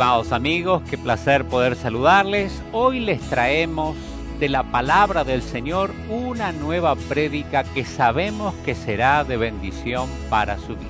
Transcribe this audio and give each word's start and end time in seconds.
Estimados 0.00 0.32
amigos, 0.32 0.82
qué 0.88 0.96
placer 0.96 1.44
poder 1.44 1.76
saludarles. 1.76 2.62
Hoy 2.72 3.00
les 3.00 3.20
traemos 3.20 3.98
de 4.38 4.48
la 4.48 4.62
palabra 4.62 5.24
del 5.24 5.42
Señor 5.42 5.90
una 6.08 6.52
nueva 6.52 6.96
prédica 6.96 7.64
que 7.64 7.84
sabemos 7.84 8.54
que 8.64 8.74
será 8.74 9.24
de 9.24 9.36
bendición 9.36 10.08
para 10.30 10.56
su 10.56 10.68
vida. 10.74 10.89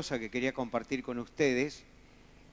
Cosas 0.00 0.18
que 0.18 0.30
quería 0.30 0.54
compartir 0.54 1.02
con 1.02 1.18
ustedes 1.18 1.82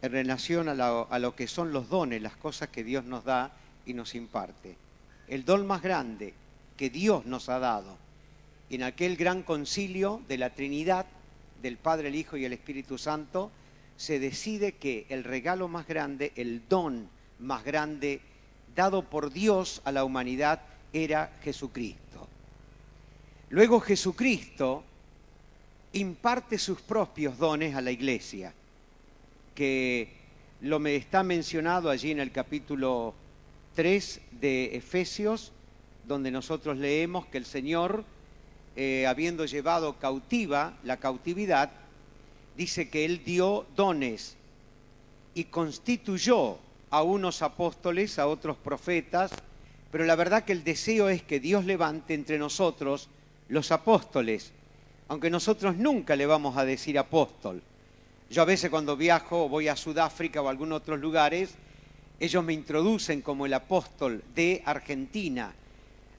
en 0.01 0.11
relación 0.11 0.67
a 0.67 1.19
lo, 1.19 1.35
que 1.37 1.47
son 1.47 1.71
los 1.71 1.87
dones, 1.87 2.21
las 2.21 2.35
cosas 2.35 2.67
que 2.67 2.83
Dios 2.83 3.05
nos 3.05 3.23
da 3.23 3.53
y 3.85 3.93
nos 3.93 4.15
imparte. 4.15 4.75
El 5.29 5.45
don 5.45 5.65
más 5.65 5.81
grande 5.81 6.33
que 6.75 6.89
Dios 6.89 7.25
nos 7.25 7.47
ha 7.47 7.59
dado 7.59 7.97
en 8.69 8.83
aquel 8.83 9.15
gran 9.15 9.43
concilio 9.43 10.21
de 10.27 10.37
la 10.37 10.49
Trinidad, 10.49 11.05
del 11.61 11.77
Padre, 11.77 12.09
el 12.09 12.15
Hijo 12.15 12.35
y 12.35 12.43
el 12.43 12.51
Espíritu 12.51 12.97
Santo, 12.97 13.49
se 13.95 14.19
decide 14.19 14.73
que 14.73 15.05
el 15.07 15.23
regalo 15.23 15.69
más 15.69 15.87
grande, 15.87 16.33
el 16.35 16.67
don 16.67 17.07
más 17.39 17.63
grande 17.63 18.19
dado 18.75 19.03
por 19.03 19.31
Dios 19.31 19.81
a 19.85 19.93
la 19.93 20.03
humanidad 20.03 20.63
era 20.91 21.31
Jesucristo. 21.41 22.27
Luego 23.51 23.79
Jesucristo 23.79 24.83
imparte 25.93 26.57
sus 26.57 26.81
propios 26.81 27.37
dones 27.37 27.75
a 27.75 27.81
la 27.81 27.91
iglesia, 27.91 28.53
que 29.55 30.09
lo 30.61 30.79
me 30.79 30.95
está 30.95 31.23
mencionado 31.23 31.89
allí 31.89 32.11
en 32.11 32.19
el 32.19 32.31
capítulo 32.31 33.13
3 33.75 34.21
de 34.39 34.75
Efesios, 34.75 35.51
donde 36.07 36.31
nosotros 36.31 36.77
leemos 36.77 37.25
que 37.27 37.37
el 37.37 37.45
Señor, 37.45 38.03
eh, 38.75 39.05
habiendo 39.07 39.45
llevado 39.45 39.97
cautiva 39.97 40.77
la 40.83 40.97
cautividad, 40.97 41.71
dice 42.55 42.89
que 42.89 43.05
Él 43.05 43.23
dio 43.23 43.65
dones 43.75 44.35
y 45.35 45.45
constituyó 45.45 46.57
a 46.89 47.03
unos 47.03 47.41
apóstoles, 47.41 48.17
a 48.17 48.27
otros 48.27 48.57
profetas, 48.57 49.31
pero 49.91 50.05
la 50.05 50.15
verdad 50.15 50.43
que 50.43 50.53
el 50.53 50.63
deseo 50.63 51.09
es 51.09 51.21
que 51.21 51.39
Dios 51.39 51.65
levante 51.65 52.13
entre 52.13 52.39
nosotros 52.39 53.09
los 53.47 53.71
apóstoles 53.71 54.53
aunque 55.07 55.29
nosotros 55.29 55.77
nunca 55.77 56.15
le 56.15 56.25
vamos 56.25 56.57
a 56.57 56.65
decir 56.65 56.97
apóstol. 56.99 57.61
Yo 58.29 58.41
a 58.41 58.45
veces 58.45 58.69
cuando 58.69 58.97
viajo 58.97 59.47
voy 59.47 59.67
a 59.67 59.75
Sudáfrica 59.75 60.41
o 60.41 60.47
a 60.47 60.51
algunos 60.51 60.81
otros 60.81 60.99
lugares, 60.99 61.55
ellos 62.19 62.43
me 62.43 62.53
introducen 62.53 63.21
como 63.21 63.45
el 63.45 63.53
apóstol 63.53 64.23
de 64.35 64.61
Argentina. 64.65 65.53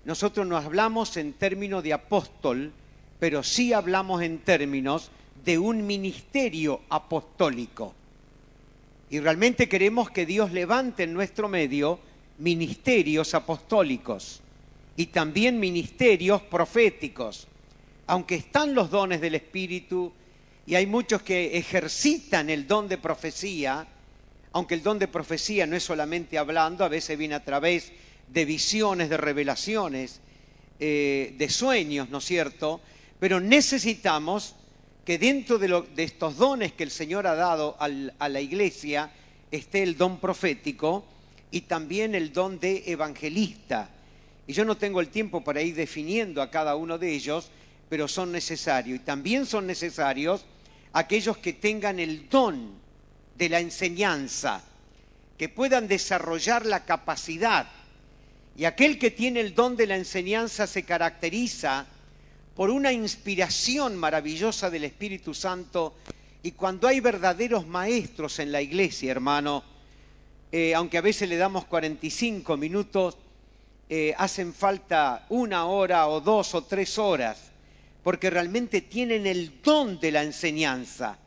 Nosotros 0.05 0.47
no 0.47 0.57
hablamos 0.57 1.17
en 1.17 1.35
términos 1.35 1.83
de 1.83 1.93
apóstol, 1.93 2.73
pero 3.19 3.43
sí 3.43 3.73
hablamos 3.73 4.23
en 4.23 4.39
términos 4.39 5.11
de 5.45 5.59
un 5.59 5.87
ministerio 5.87 6.81
apostólico. 6.89 7.95
Y 9.11 9.21
realmente 9.21 9.69
queremos 9.69 10.11
que 10.11 10.25
Dios 10.25 10.53
levante 10.53 11.03
en 11.03 11.13
nuestro 11.13 11.49
medio 11.49 11.99
ministerios 12.39 13.35
apostólicos 13.35 14.41
y 14.97 15.07
también 15.07 15.59
ministerios 15.59 16.43
proféticos 16.43 17.49
aunque 18.09 18.35
están 18.35 18.75
los 18.75 18.91
dones 18.91 19.21
del 19.21 19.35
Espíritu 19.35 20.13
y 20.67 20.75
hay 20.75 20.87
muchos 20.87 21.23
que 21.23 21.57
ejercitan 21.57 22.51
el 22.51 22.67
don 22.67 22.89
de 22.89 22.99
profecía, 22.99 23.87
aunque 24.53 24.75
el 24.75 24.83
don 24.83 24.99
de 24.99 25.09
profecía 25.09 25.67
no 25.67 25.77
es 25.77 25.85
solamente 25.85 26.39
hablando, 26.39 26.85
a 26.85 26.89
veces 26.89 27.17
viene 27.19 27.35
a 27.35 27.45
través 27.45 27.93
de 28.27 28.45
visiones, 28.47 29.11
de 29.11 29.19
revelaciones, 29.19 30.21
eh, 30.81 31.35
de 31.37 31.49
sueños, 31.51 32.09
¿no 32.09 32.19
es 32.19 32.25
cierto? 32.25 32.81
Pero 33.21 33.41
necesitamos 33.41 34.55
que 35.05 35.19
dentro 35.19 35.59
de, 35.59 35.85
estos 35.97 36.37
dones 36.37 36.73
que 36.73 36.85
el 36.85 36.91
Señor 36.91 37.27
ha 37.27 37.35
dado 37.35 37.77
a 37.79 38.29
la 38.29 38.41
iglesia 38.41 39.11
esté 39.51 39.83
el 39.83 39.97
don 39.97 40.19
profético 40.19 41.05
y 41.51 41.63
también 41.63 42.15
el 42.15 42.33
don 42.33 42.59
de 42.59 42.85
evangelista. 42.87 43.91
Y 44.47 44.55
yo 44.55 44.65
no 44.65 44.79
tengo 44.79 45.01
el 45.01 45.09
tiempo 45.09 45.45
para 45.45 45.61
ir 45.61 45.75
definiendo 45.75 46.41
a 46.41 46.51
cada 46.51 46.75
uno 46.75 46.97
de 46.97 47.15
ellos, 47.15 47.51
pero 47.89 48.09
son 48.09 48.33
necesarios. 48.33 48.97
Y 48.97 49.03
también 49.03 49.47
son 49.47 49.67
necesarios 49.67 50.45
aquellos 50.93 51.39
que 51.39 51.53
tengan 51.53 51.99
el 51.99 52.29
don 52.29 52.73
de 53.37 53.49
la 53.49 53.61
enseñanza, 53.61 54.63
que 55.37 55.49
puedan 55.49 55.89
desarrollar 55.89 56.67
la 56.67 56.85
capacidad. 56.85 57.67
Y 58.57 58.65
aquel 58.65 58.99
que 58.99 59.11
tiene 59.11 59.41
el 59.41 59.55
don 59.55 59.77
de 59.77 59.87
la 59.87 59.97
enseñanza 59.97 60.67
se 60.67 60.83
caracteriza 60.83 61.87
por 62.57 62.71
una 62.71 62.93
inspiración 62.93 63.97
maravillosa 63.97 64.69
del 64.69 64.85
Espíritu 64.85 65.33
Santo. 65.33 65.95
Y 66.43 66.53
cuando 66.53 66.89
hay 66.89 66.99
verdaderos 67.01 67.67
maestros 67.67 68.41
en 68.41 68.51
la 68.51 68.61
iglesia, 68.61 69.13
hermano, 69.13 69.63
eh, 70.51 70.75
aunque 70.75 70.99
a 70.99 71.03
veces 71.03 71.29
le 71.29 71.37
damos 71.37 71.67
45 71.67 72.57
minutos, 72.57 73.17
eh, 73.89 74.13
hacen 74.19 74.53
falta 74.53 75.27
una 75.29 75.67
hora 75.67 76.09
o 76.09 76.21
dos 76.21 76.55
o 76.55 76.65
tres 76.65 76.99
horas 76.99 77.48
porque 78.09 78.31
realmente 78.31 78.81
tienen 78.81 79.27
el 79.27 79.61
don 79.63 80.01
de 80.01 80.11
la 80.11 80.23
enseñanza, 80.23 81.19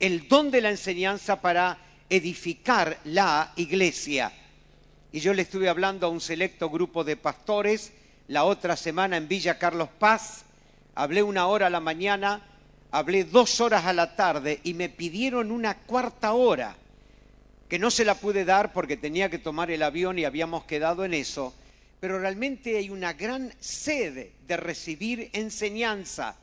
el 0.00 0.26
don 0.26 0.50
de 0.50 0.62
la 0.62 0.70
enseñanza 0.70 1.40
para 1.40 1.78
edificar 2.10 2.98
la 3.04 3.52
iglesia. 3.54 4.32
Y 5.12 5.20
yo 5.20 5.32
le 5.32 5.42
estuve 5.42 5.68
hablando 5.68 6.08
a 6.08 6.10
un 6.10 6.20
selecto 6.20 6.70
grupo 6.70 7.04
de 7.04 7.16
pastores 7.16 7.92
la 8.26 8.42
otra 8.42 8.74
semana 8.74 9.16
en 9.16 9.28
Villa 9.28 9.60
Carlos 9.60 9.88
Paz, 9.96 10.44
hablé 10.96 11.22
una 11.22 11.46
hora 11.46 11.68
a 11.68 11.70
la 11.70 11.78
mañana, 11.78 12.42
hablé 12.90 13.22
dos 13.22 13.60
horas 13.60 13.84
a 13.84 13.92
la 13.92 14.16
tarde 14.16 14.58
y 14.64 14.74
me 14.74 14.88
pidieron 14.88 15.52
una 15.52 15.76
cuarta 15.82 16.32
hora, 16.32 16.74
que 17.68 17.78
no 17.78 17.92
se 17.92 18.04
la 18.04 18.16
pude 18.16 18.44
dar 18.44 18.72
porque 18.72 18.96
tenía 18.96 19.30
que 19.30 19.38
tomar 19.38 19.70
el 19.70 19.84
avión 19.84 20.18
y 20.18 20.24
habíamos 20.24 20.64
quedado 20.64 21.04
en 21.04 21.14
eso 21.14 21.54
pero 22.00 22.18
realmente 22.18 22.76
hay 22.76 22.90
una 22.90 23.12
gran 23.12 23.52
sed 23.60 24.28
de 24.46 24.56
recibir 24.56 25.30
enseñanza, 25.32 26.36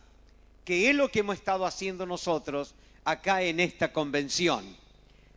que 0.65 0.89
es 0.89 0.95
lo 0.95 1.09
que 1.09 1.19
hemos 1.19 1.35
estado 1.35 1.65
haciendo 1.65 2.05
nosotros 2.05 2.73
acá 3.03 3.41
en 3.41 3.59
esta 3.59 3.91
convención. 3.91 4.75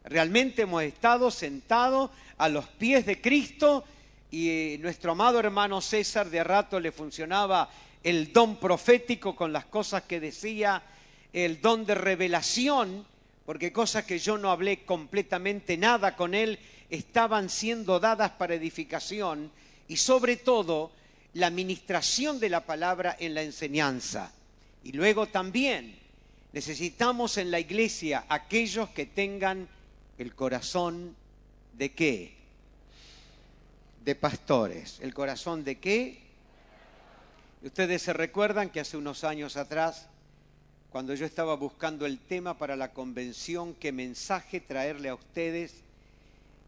Realmente 0.05 0.63
hemos 0.63 0.83
estado 0.83 1.31
sentados 1.31 2.11
a 2.37 2.49
los 2.49 2.69
pies 2.69 3.07
de 3.07 3.21
Cristo 3.21 3.85
y 4.31 4.49
eh, 4.49 4.79
nuestro 4.81 5.13
amado 5.13 5.39
hermano 5.39 5.81
César 5.81 6.29
de 6.29 6.43
rato 6.43 6.81
le 6.81 6.93
funcionaba 6.93 7.71
el 8.03 8.33
don 8.33 8.57
profético 8.57 9.34
con 9.34 9.53
las 9.53 9.65
cosas 9.65 10.03
que 10.03 10.21
decía, 10.21 10.83
el 11.33 11.60
don 11.60 11.87
de 11.87 11.95
revelación, 11.95 13.07
porque 13.47 13.72
cosas 13.72 14.05
que 14.05 14.19
yo 14.19 14.37
no 14.39 14.51
hablé 14.51 14.84
completamente 14.84 15.77
nada 15.77 16.17
con 16.17 16.34
él 16.34 16.59
estaban 16.91 17.49
siendo 17.49 17.99
dadas 17.99 18.33
para 18.33 18.55
edificación 18.55 19.51
y 19.89 19.97
sobre 19.97 20.36
todo 20.36 20.92
la 21.34 21.48
administración 21.48 22.41
de 22.41 22.48
la 22.48 22.65
palabra 22.65 23.16
en 23.19 23.34
la 23.34 23.42
enseñanza. 23.42 24.33
Y 24.83 24.92
luego 24.92 25.27
también 25.27 25.98
necesitamos 26.53 27.36
en 27.39 27.51
la 27.51 27.59
iglesia 27.59 28.25
aquellos 28.28 28.89
que 28.91 29.07
tengan 29.07 29.69
el 30.19 30.34
corazón 30.34 31.16
de 31.72 31.92
qué? 31.92 32.34
De 34.04 34.15
pastores. 34.15 34.98
¿El 35.01 35.13
corazón 35.13 35.65
de 35.65 35.78
qué? 35.78 36.22
Ustedes 37.63 38.03
se 38.03 38.13
recuerdan 38.13 38.71
que 38.71 38.81
hace 38.81 38.97
unos 38.97 39.25
años 39.25 39.57
atrás, 39.57 40.07
cuando 40.91 41.15
yo 41.15 41.27
estaba 41.27 41.57
buscando 41.57 42.07
el 42.07 42.19
tema 42.19 42.59
para 42.59 42.77
la 42.77 42.92
convención, 42.92 43.75
qué 43.75 43.91
mensaje 43.91 44.60
traerle 44.60 45.09
a 45.09 45.15
ustedes, 45.15 45.84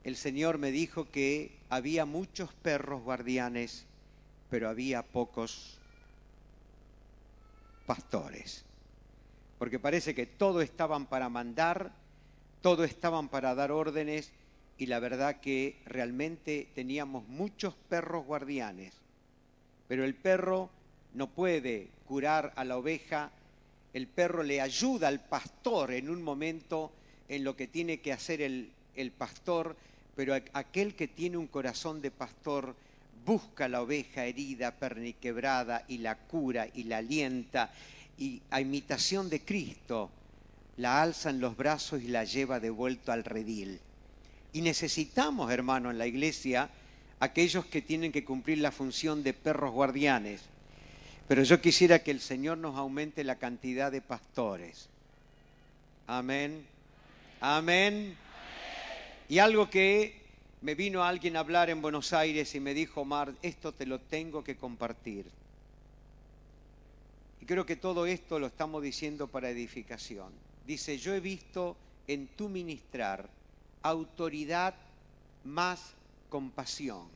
el 0.07 0.15
Señor 0.15 0.59
me 0.59 0.71
dijo 0.71 1.11
que 1.11 1.51
había 1.69 2.05
muchos 2.05 2.53
perros 2.55 3.03
guardianes, 3.03 3.87
pero 4.49 4.69
había 4.69 5.03
pocos 5.03 5.79
pastores. 7.87 8.65
Porque 9.59 9.81
parece 9.81 10.15
que 10.15 10.25
todo 10.25 10.61
estaban 10.61 11.07
para 11.07 11.29
mandar, 11.29 11.91
todo 12.63 12.85
estaban 12.85 13.29
para 13.29 13.57
dar 13.57 13.73
órdenes 13.73 14.31
y 14.79 14.87
la 14.87 15.01
verdad 15.01 15.41
que 15.41 15.83
realmente 15.87 16.69
teníamos 16.73 17.27
muchos 17.27 17.75
perros 17.89 18.25
guardianes. 18.27 18.95
Pero 19.89 20.05
el 20.05 20.15
perro 20.15 20.71
no 21.15 21.31
puede 21.31 21.89
curar 22.07 22.53
a 22.55 22.65
la 22.65 22.77
oveja, 22.77 23.33
el 23.93 24.07
perro 24.07 24.45
le 24.45 24.61
ayuda 24.61 25.09
al 25.09 25.19
pastor 25.19 25.91
en 25.91 26.09
un 26.09 26.23
momento 26.23 26.93
en 27.29 27.43
lo 27.43 27.57
que 27.57 27.67
tiene 27.67 27.99
que 27.99 28.13
hacer 28.13 28.41
el, 28.41 28.71
el 28.95 29.11
pastor 29.11 29.75
pero 30.17 30.35
aquel 30.53 30.95
que 30.95 31.07
tiene 31.07 31.37
un 31.37 31.47
corazón 31.47 32.01
de 32.03 32.11
pastor 32.11 32.75
busca 33.25 33.69
la 33.69 33.83
oveja 33.83 34.25
herida, 34.25 34.73
perniquebrada 34.73 35.85
y 35.87 35.99
la 35.99 36.17
cura 36.17 36.67
y 36.75 36.85
la 36.85 36.99
alienta 36.99 37.71
y 38.19 38.41
a 38.51 38.61
imitación 38.61 39.29
de 39.29 39.43
Cristo 39.43 40.11
la 40.77 41.03
alza 41.03 41.31
en 41.31 41.41
los 41.41 41.57
brazos 41.57 42.03
y 42.03 42.09
la 42.09 42.25
lleva 42.25 42.61
de 42.61 42.71
vuelta 42.71 43.13
al 43.13 43.25
redil. 43.25 43.81
Y 44.53 44.61
necesitamos, 44.61 45.51
hermano, 45.51 45.91
en 45.91 45.99
la 45.99 46.07
iglesia, 46.07 46.69
aquellos 47.21 47.67
que 47.67 47.83
tienen 47.83 48.13
que 48.13 48.25
cumplir 48.25 48.59
la 48.59 48.73
función 48.73 49.23
de 49.23 49.33
perros 49.33 49.73
guardianes. 49.73 50.43
Pero 51.29 51.43
yo 51.43 51.61
quisiera 51.61 52.01
que 52.01 52.11
el 52.11 52.21
Señor 52.21 52.59
nos 52.59 52.77
aumente 52.77 53.25
la 53.25 53.37
cantidad 53.37 53.91
de 53.91 54.01
pastores. 54.01 54.89
Amén. 56.07 56.65
Amén. 57.41 58.17
Y 59.29 59.39
algo 59.41 59.69
que 59.69 60.23
me 60.63 60.75
vino 60.75 61.03
alguien 61.03 61.37
a 61.37 61.41
hablar 61.41 61.69
en 61.69 61.83
Buenos 61.83 62.13
Aires 62.13 62.55
y 62.55 62.61
me 62.61 62.75
dijo, 62.75 63.05
Mar, 63.05 63.35
esto 63.43 63.73
te 63.73 63.87
lo 63.87 64.01
tengo 64.01 64.45
que 64.45 64.57
compartir. 64.57 65.27
Y 67.41 67.47
creo 67.47 67.67
que 67.67 67.77
todo 67.77 68.07
esto 68.07 68.39
lo 68.39 68.47
estamos 68.47 68.83
diciendo 68.83 69.27
para 69.27 69.51
edificación. 69.51 70.33
Dice, 70.67 70.99
yo 70.99 71.13
he 71.13 71.21
visto 71.21 71.77
en 72.07 72.29
tu 72.29 72.49
ministrar 72.49 73.29
autoridad 73.83 74.75
más 75.45 75.95
compasión. 76.29 77.09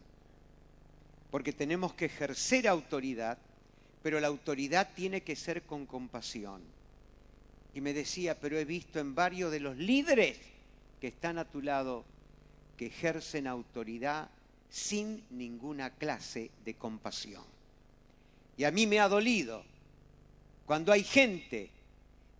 Porque 1.30 1.52
tenemos 1.52 1.94
que 1.94 2.06
ejercer 2.06 2.66
autoridad, 2.66 3.38
pero 4.02 4.18
la 4.18 4.26
autoridad 4.26 4.90
tiene 4.96 5.20
que 5.20 5.36
ser 5.36 5.62
con 5.62 5.86
compasión. 5.86 6.60
Y 7.72 7.80
me 7.80 7.92
decía, 7.92 8.38
pero 8.40 8.58
he 8.58 8.64
visto 8.64 8.98
en 8.98 9.14
varios 9.14 9.52
de 9.52 9.60
los 9.60 9.76
líderes 9.76 10.40
que 11.00 11.08
están 11.08 11.38
a 11.38 11.44
tu 11.44 11.62
lado 11.62 12.04
que 12.76 12.86
ejercen 12.86 13.46
autoridad 13.46 14.28
sin 14.68 15.24
ninguna 15.30 15.90
clase 15.90 16.50
de 16.64 16.74
compasión. 16.74 17.44
Y 18.56 18.64
a 18.64 18.70
mí 18.70 18.86
me 18.86 19.00
ha 19.00 19.08
dolido 19.08 19.64
cuando 20.66 20.92
hay 20.92 21.02
gente 21.02 21.70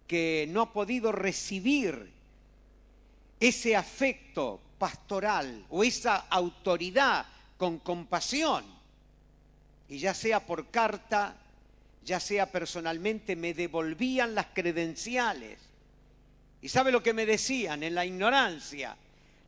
que 0.07 0.47
no 0.51 0.62
ha 0.62 0.73
podido 0.73 1.12
recibir 1.12 2.11
ese 3.39 3.75
afecto 3.75 4.61
pastoral 4.79 5.65
o 5.71 5.83
esa 5.83 6.17
autoridad 6.29 7.27
con 7.57 7.79
compasión. 7.79 8.65
Y 9.89 9.99
ya 9.99 10.15
sea 10.15 10.45
por 10.45 10.71
carta, 10.71 11.37
ya 12.05 12.21
sea 12.21 12.51
personalmente, 12.51 13.35
me 13.37 13.55
devolvían 13.55 14.35
las 14.35 14.47
credenciales. 14.47 15.59
¿Y 16.62 16.69
sabe 16.69 16.93
lo 16.93 17.03
que 17.03 17.15
me 17.15 17.27
decían 17.27 17.83
en 17.83 17.95
la 17.95 18.05
ignorancia? 18.05 18.97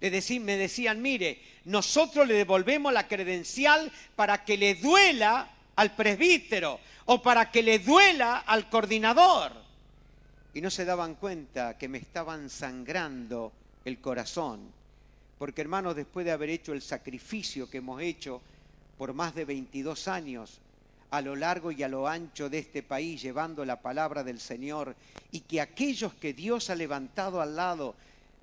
Me 0.01 0.11
decían, 0.57 1.01
mire, 1.01 1.41
nosotros 1.67 2.27
le 2.27 2.35
devolvemos 2.35 2.93
la 2.93 3.07
credencial 3.07 3.91
para 4.17 4.45
que 4.45 4.57
le 4.57 4.75
duela 4.75 5.49
al 5.77 5.95
presbítero 5.95 6.81
o 7.07 7.23
para 7.23 7.51
que 7.51 7.63
le 7.63 7.79
duela 7.79 8.39
al 8.39 8.69
coordinador. 8.69 9.53
Y 10.55 10.61
no 10.61 10.71
se 10.71 10.85
daban 10.85 11.15
cuenta 11.15 11.79
que 11.79 11.89
me 11.89 11.99
estaban 11.99 12.51
sangrando 12.51 13.53
el 13.85 13.99
corazón. 14.01 14.61
Porque 15.39 15.61
hermanos, 15.61 15.97
después 15.97 16.27
de 16.27 16.33
haber 16.33 16.51
hecho 16.51 16.73
el 16.73 16.83
sacrificio 16.83 17.71
que 17.71 17.79
hemos 17.79 18.03
hecho 18.03 18.41
por 18.99 19.15
más 19.15 19.35
de 19.35 19.45
22 19.45 20.09
años 20.09 20.61
a 21.13 21.21
lo 21.21 21.37
largo 21.37 21.71
y 21.71 21.83
a 21.83 21.89
lo 21.89 22.09
ancho 22.09 22.49
de 22.49 22.59
este 22.59 22.83
país 22.83 23.21
llevando 23.21 23.67
la 23.67 23.83
palabra 23.83 24.25
del 24.25 24.41
Señor 24.41 24.97
y 25.31 25.41
que 25.41 25.61
aquellos 25.61 26.15
que 26.15 26.33
Dios 26.33 26.71
ha 26.71 26.75
levantado 26.75 27.43
al 27.43 27.55
lado 27.55 27.95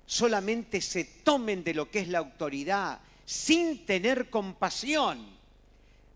solamente 0.06 0.80
se 0.80 1.04
tomen 1.04 1.64
de 1.64 1.74
lo 1.74 1.90
que 1.90 1.98
es 1.98 2.08
la 2.08 2.20
autoridad 2.20 3.00
sin 3.26 3.84
tener 3.84 4.30
compasión, 4.30 5.18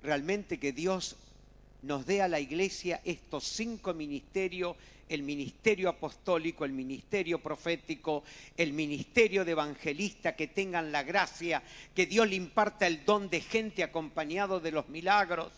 realmente 0.04 0.60
que 0.60 0.72
Dios 0.72 1.16
nos 1.82 2.06
dé 2.06 2.22
a 2.22 2.28
la 2.28 2.38
iglesia 2.38 3.00
estos 3.04 3.42
cinco 3.42 3.92
ministerios 3.92 4.76
el 5.08 5.22
ministerio 5.22 5.88
apostólico, 5.88 6.64
el 6.64 6.72
ministerio 6.72 7.38
profético, 7.38 8.24
el 8.56 8.72
ministerio 8.72 9.44
de 9.44 9.52
evangelista, 9.52 10.34
que 10.34 10.46
tengan 10.46 10.92
la 10.92 11.02
gracia, 11.02 11.62
que 11.94 12.06
Dios 12.06 12.28
le 12.28 12.36
imparta 12.36 12.86
el 12.86 13.04
don 13.04 13.28
de 13.28 13.40
gente 13.40 13.82
acompañado 13.82 14.60
de 14.60 14.72
los 14.72 14.88
milagros, 14.88 15.52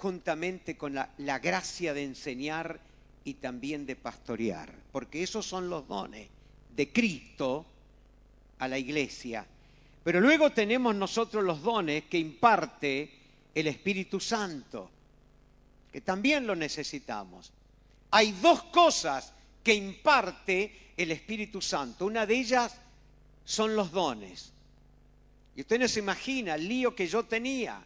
juntamente 0.00 0.76
con 0.76 0.94
la, 0.94 1.10
la 1.18 1.38
gracia 1.38 1.92
de 1.94 2.04
enseñar 2.04 2.80
y 3.24 3.34
también 3.34 3.86
de 3.86 3.96
pastorear, 3.96 4.72
porque 4.92 5.22
esos 5.22 5.46
son 5.46 5.68
los 5.68 5.86
dones 5.86 6.28
de 6.74 6.92
Cristo 6.92 7.66
a 8.58 8.68
la 8.68 8.78
iglesia. 8.78 9.46
Pero 10.02 10.20
luego 10.20 10.50
tenemos 10.50 10.94
nosotros 10.94 11.44
los 11.44 11.62
dones 11.62 12.04
que 12.04 12.18
imparte 12.18 13.10
el 13.54 13.66
Espíritu 13.66 14.18
Santo, 14.18 14.90
que 15.92 16.00
también 16.00 16.46
lo 16.46 16.56
necesitamos 16.56 17.52
hay 18.10 18.32
dos 18.32 18.64
cosas 18.64 19.32
que 19.62 19.74
imparte 19.74 20.92
el 20.96 21.10
Espíritu 21.12 21.60
Santo. 21.60 22.06
Una 22.06 22.26
de 22.26 22.34
ellas 22.34 22.76
son 23.44 23.76
los 23.76 23.92
dones. 23.92 24.52
Y 25.54 25.60
usted 25.62 25.78
no 25.78 25.88
se 25.88 26.00
imagina 26.00 26.54
el 26.54 26.66
lío 26.66 26.94
que 26.94 27.06
yo 27.06 27.24
tenía 27.24 27.82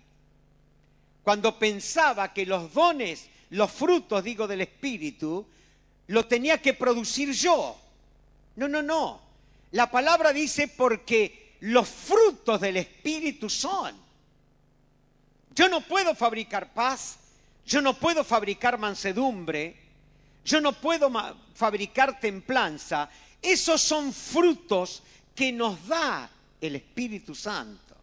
cuando 1.25 1.59
pensaba 1.59 2.35
que 2.35 2.45
los 2.45 2.73
dones, 2.75 3.29
los 3.51 3.73
frutos, 3.73 4.23
digo, 4.23 4.47
del 4.47 4.61
Espíritu, 4.61 5.47
lo 6.09 6.27
tenía 6.27 6.61
que 6.61 6.75
producir 6.75 7.33
yo. 7.33 7.81
No, 8.57 8.69
no, 8.69 8.83
no. 8.83 9.23
La 9.73 9.91
palabra 9.91 10.35
dice 10.35 10.69
porque 10.69 11.57
los 11.61 11.89
frutos 11.89 12.61
del 12.61 12.77
Espíritu 12.77 13.49
son. 13.49 13.97
Yo 15.55 15.69
no 15.69 15.81
puedo 15.81 16.15
fabricar 16.15 16.75
paz, 16.75 17.17
yo 17.65 17.81
no 17.81 17.95
puedo 17.95 18.23
fabricar 18.23 18.77
mansedumbre, 18.77 19.77
yo 20.45 20.61
no 20.61 20.75
puedo 20.75 21.11
fabricar 21.55 22.21
templanza. 22.21 23.09
Esos 23.41 23.81
son 23.81 24.13
frutos 24.13 25.03
que 25.35 25.53
nos 25.53 25.87
da 25.87 26.31
el 26.61 26.77
Espíritu 26.77 27.35
Santo. 27.35 27.95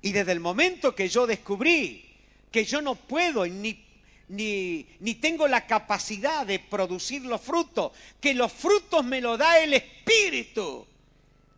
Y 0.00 0.12
desde 0.12 0.32
el 0.32 0.40
momento 0.40 0.94
que 0.94 1.08
yo 1.08 1.26
descubrí 1.26 2.13
que 2.54 2.64
yo 2.64 2.80
no 2.80 2.94
puedo 2.94 3.44
ni, 3.46 3.84
ni, 4.28 4.86
ni 5.00 5.16
tengo 5.16 5.48
la 5.48 5.66
capacidad 5.66 6.46
de 6.46 6.60
producir 6.60 7.22
los 7.22 7.40
frutos, 7.40 7.90
que 8.20 8.32
los 8.32 8.52
frutos 8.52 9.04
me 9.04 9.20
lo 9.20 9.36
da 9.36 9.58
el 9.58 9.74
Espíritu, 9.74 10.86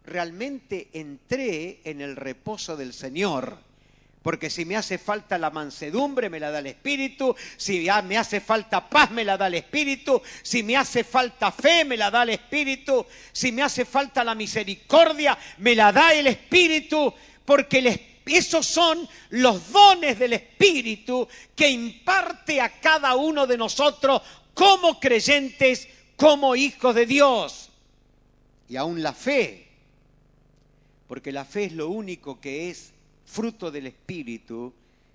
realmente 0.06 0.88
entré 0.94 1.80
en 1.84 2.00
el 2.00 2.16
reposo 2.16 2.78
del 2.78 2.94
Señor 2.94 3.58
porque 4.22 4.48
si 4.48 4.64
me 4.64 4.74
hace 4.74 4.96
falta 4.96 5.36
la 5.36 5.50
mansedumbre, 5.50 6.30
me 6.30 6.40
la 6.40 6.50
da 6.50 6.58
el 6.58 6.66
Espíritu. 6.66 7.36
Si 7.56 7.88
me 8.02 8.18
hace 8.18 8.40
falta 8.40 8.88
paz, 8.88 9.12
me 9.12 9.24
la 9.24 9.36
da 9.36 9.46
el 9.46 9.54
Espíritu. 9.54 10.20
Si 10.42 10.64
me 10.64 10.76
hace 10.76 11.04
falta 11.04 11.52
fe, 11.52 11.84
me 11.84 11.96
la 11.96 12.10
da 12.10 12.24
el 12.24 12.30
Espíritu. 12.30 13.06
Si 13.30 13.52
me 13.52 13.62
hace 13.62 13.84
falta 13.84 14.24
la 14.24 14.34
misericordia, 14.34 15.38
me 15.58 15.76
la 15.76 15.92
da 15.92 16.12
el 16.12 16.26
Espíritu. 16.26 17.14
Porque 17.44 17.80
esos 18.34 18.66
son 18.66 19.08
los 19.30 19.70
dones 19.70 20.18
del 20.18 20.32
Espíritu 20.32 21.28
que 21.54 21.70
imparte 21.70 22.60
a 22.60 22.80
cada 22.80 23.14
uno 23.14 23.46
de 23.46 23.56
nosotros 23.56 24.22
como 24.52 24.98
creyentes, 24.98 25.86
como 26.16 26.56
hijos 26.56 26.94
de 26.94 27.06
Dios. 27.06 27.70
Y 28.68 28.76
aún 28.76 29.02
la 29.02 29.12
fe, 29.12 29.68
porque 31.06 31.30
la 31.30 31.44
fe 31.44 31.64
es 31.64 31.72
lo 31.72 31.88
único 31.88 32.40
que 32.40 32.70
es 32.70 32.92
fruto 33.26 33.70
del 33.70 33.86
Espíritu 33.86 34.72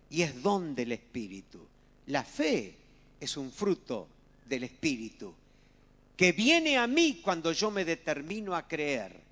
y 0.09 0.21
es 0.21 0.41
don 0.41 0.73
del 0.73 0.93
Espíritu. 0.93 1.59
La 2.07 2.23
fe 2.23 2.75
es 3.19 3.35
un 3.37 3.51
fruto 3.51 4.07
del 4.47 4.63
Espíritu 4.63 5.33
que 6.15 6.33
viene 6.33 6.77
a 6.77 6.85
mí 6.85 7.19
cuando 7.23 7.51
yo 7.51 7.71
me 7.71 7.83
determino 7.83 8.55
a 8.55 8.67
creer. 8.67 9.30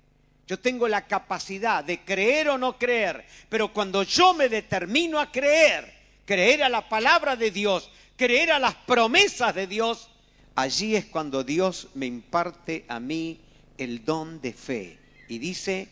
Yo 0.50 0.58
tengo 0.58 0.88
la 0.88 1.06
capacidad 1.06 1.84
de 1.84 2.00
creer 2.00 2.48
o 2.48 2.58
no 2.58 2.76
creer, 2.76 3.24
pero 3.48 3.72
cuando 3.72 4.02
yo 4.02 4.34
me 4.34 4.48
determino 4.48 5.20
a 5.20 5.30
creer, 5.30 5.94
creer 6.24 6.64
a 6.64 6.68
la 6.68 6.88
palabra 6.88 7.36
de 7.36 7.52
Dios, 7.52 7.88
creer 8.16 8.50
a 8.50 8.58
las 8.58 8.74
promesas 8.74 9.54
de 9.54 9.68
Dios, 9.68 10.10
allí 10.56 10.96
es 10.96 11.04
cuando 11.04 11.44
Dios 11.44 11.90
me 11.94 12.06
imparte 12.06 12.84
a 12.88 12.98
mí 12.98 13.38
el 13.78 14.04
don 14.04 14.40
de 14.40 14.52
fe. 14.52 14.98
Y 15.28 15.38
dice, 15.38 15.88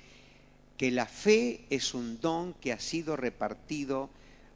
que 0.76 0.90
la 0.90 1.06
fe 1.06 1.60
es 1.70 1.94
un 1.94 2.20
don 2.20 2.52
que 2.54 2.72
ha 2.72 2.80
sido 2.80 3.14
repartido 3.14 4.10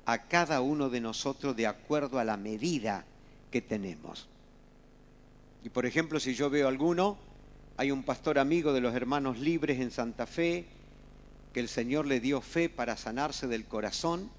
a 0.05 0.27
cada 0.27 0.63
uno 0.63 0.91
de 0.91 1.01
nosotros 1.01 1.55
de 1.55 1.69
acuerdo 1.69 2.19
a 2.19 2.25
la 2.25 2.37
medida 2.37 3.05
que 3.53 3.63
tenemos. 3.63 4.27
Y 5.63 5.69
por 5.69 5.87
ejemplo, 5.87 6.19
si 6.19 6.35
yo 6.35 6.51
veo 6.51 6.67
alguno, 6.67 7.19
hay 7.77 7.91
un 7.91 8.03
pastor 8.03 8.39
amigo 8.39 8.73
de 8.73 8.81
los 8.81 8.95
hermanos 8.95 9.39
libres 9.39 9.81
en 9.81 9.91
Santa 9.91 10.27
Fe, 10.27 10.67
que 11.53 11.61
el 11.61 11.69
Señor 11.69 12.07
le 12.07 12.21
dio 12.21 12.41
fe 12.41 12.69
para 12.69 12.97
sanarse 12.97 13.47
del 13.47 13.65
corazón, 13.65 14.31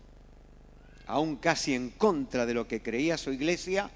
aún 1.07 1.35
casi 1.35 1.73
en 1.73 1.89
contra 1.89 2.45
de 2.45 2.53
lo 2.53 2.67
que 2.67 2.81
creía 2.81 3.17
su 3.17 3.31
iglesia. 3.31 3.89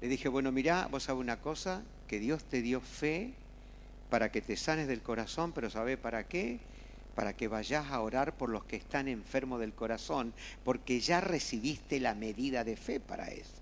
Le 0.00 0.08
dije, 0.08 0.28
bueno, 0.28 0.52
mira, 0.52 0.88
vos 0.90 1.04
sabés 1.04 1.20
una 1.20 1.40
cosa, 1.40 1.82
que 2.08 2.18
Dios 2.18 2.44
te 2.44 2.62
dio 2.62 2.80
fe 2.80 3.34
para 4.10 4.32
que 4.32 4.40
te 4.40 4.56
sanes 4.56 4.88
del 4.88 5.02
corazón, 5.02 5.52
pero 5.52 5.70
¿sabe 5.70 5.96
para 5.96 6.26
qué? 6.26 6.58
para 7.14 7.36
que 7.36 7.48
vayas 7.48 7.90
a 7.90 8.00
orar 8.00 8.36
por 8.36 8.48
los 8.48 8.64
que 8.64 8.76
están 8.76 9.08
enfermos 9.08 9.60
del 9.60 9.74
corazón, 9.74 10.32
porque 10.64 11.00
ya 11.00 11.20
recibiste 11.20 12.00
la 12.00 12.14
medida 12.14 12.64
de 12.64 12.76
fe 12.76 13.00
para 13.00 13.28
eso. 13.28 13.59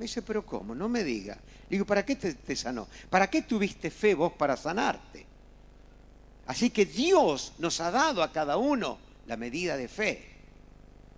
Me 0.00 0.04
dice, 0.04 0.22
pero 0.22 0.46
¿cómo? 0.46 0.74
No 0.74 0.88
me 0.88 1.04
diga. 1.04 1.36
digo, 1.68 1.84
¿para 1.84 2.06
qué 2.06 2.16
te, 2.16 2.56
sanó? 2.56 2.88
¿Para 3.10 3.28
qué 3.28 3.42
tuviste 3.42 3.90
fe 3.90 4.14
vos 4.14 4.32
para 4.32 4.56
sanarte? 4.56 5.26
Así 6.46 6.70
que 6.70 6.86
Dios 6.86 7.52
nos 7.58 7.82
ha 7.82 7.90
dado 7.90 8.22
a 8.22 8.32
cada 8.32 8.56
uno 8.56 8.96
la 9.26 9.36
medida 9.36 9.76
de 9.76 9.88
fe. 9.88 10.24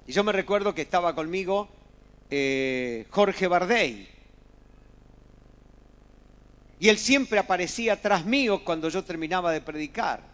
Y 0.04 0.12
yo 0.12 0.24
me 0.24 0.32
recuerdo 0.32 0.74
que 0.74 0.82
estaba 0.82 1.14
conmigo 1.14 1.68
eh, 2.28 3.06
Jorge 3.10 3.46
Bardey. 3.46 4.08
Y 6.80 6.88
él 6.88 6.98
siempre 6.98 7.38
aparecía 7.38 8.02
tras 8.02 8.26
mío 8.26 8.64
cuando 8.64 8.88
yo 8.88 9.04
terminaba 9.04 9.52
de 9.52 9.60
predicar. 9.60 10.24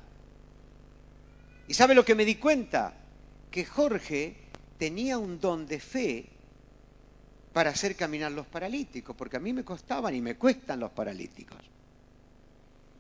¿Y 1.69 1.75
sabe 1.75 1.95
lo 1.95 2.03
que 2.03 2.15
me 2.15 2.25
di 2.25 2.37
cuenta? 2.37 2.95
Que 3.51 3.67
Jorge 3.67 4.37
tenía 4.79 5.19
un 5.19 5.39
don 5.39 5.67
de 5.67 5.81
fe 5.81 6.38
para 7.53 7.71
hacer 7.71 7.97
caminar 7.97 8.33
los 8.33 8.47
paralíticos, 8.47 9.17
porque 9.17 9.37
a 9.37 9.41
mí 9.41 9.53
me 9.53 9.65
costaban 9.65 10.15
y 10.15 10.21
me 10.21 10.37
cuestan 10.37 10.81
los 10.81 10.91
paralíticos. 10.91 11.59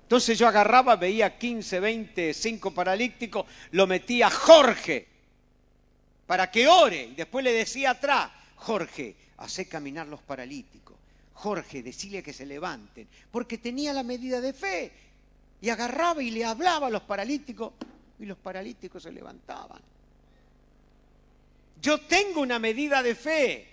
Entonces 0.02 0.38
yo 0.38 0.49
agarraba, 0.49 0.97
veía 0.97 1.37
15, 1.37 1.81
20, 1.81 2.33
5 2.33 2.71
paralíticos, 2.73 3.47
lo 3.73 3.87
metía 3.87 4.31
Jorge 4.31 5.07
para 6.26 6.50
que 6.50 6.67
ore. 6.67 7.05
Y 7.05 7.14
después 7.14 7.45
le 7.45 7.52
decía 7.52 7.90
atrás, 7.90 8.31
Jorge, 8.57 9.17
hace 9.38 9.69
caminar 9.69 10.07
los 10.07 10.23
paralíticos. 10.23 10.97
Jorge, 11.35 11.83
decile 11.83 12.23
que 12.23 12.33
se 12.33 12.47
levanten. 12.47 13.09
Porque 13.31 13.59
tenía 13.59 13.93
la 13.93 14.02
medida 14.02 14.40
de 14.40 14.52
fe. 14.52 14.93
Y 15.61 15.71
agarraba 15.71 16.23
y 16.23 16.31
le 16.31 16.45
hablaba 16.45 16.88
a 16.88 16.90
los 16.90 17.02
paralíticos 17.02 17.73
y 18.19 18.26
los 18.26 18.38
paralíticos 18.38 19.02
se 19.02 19.12
levantaban. 19.12 19.81
Yo 21.81 22.00
tengo 22.00 22.40
una 22.40 22.59
medida 22.59 23.02
de 23.02 23.14
fe. 23.14 23.69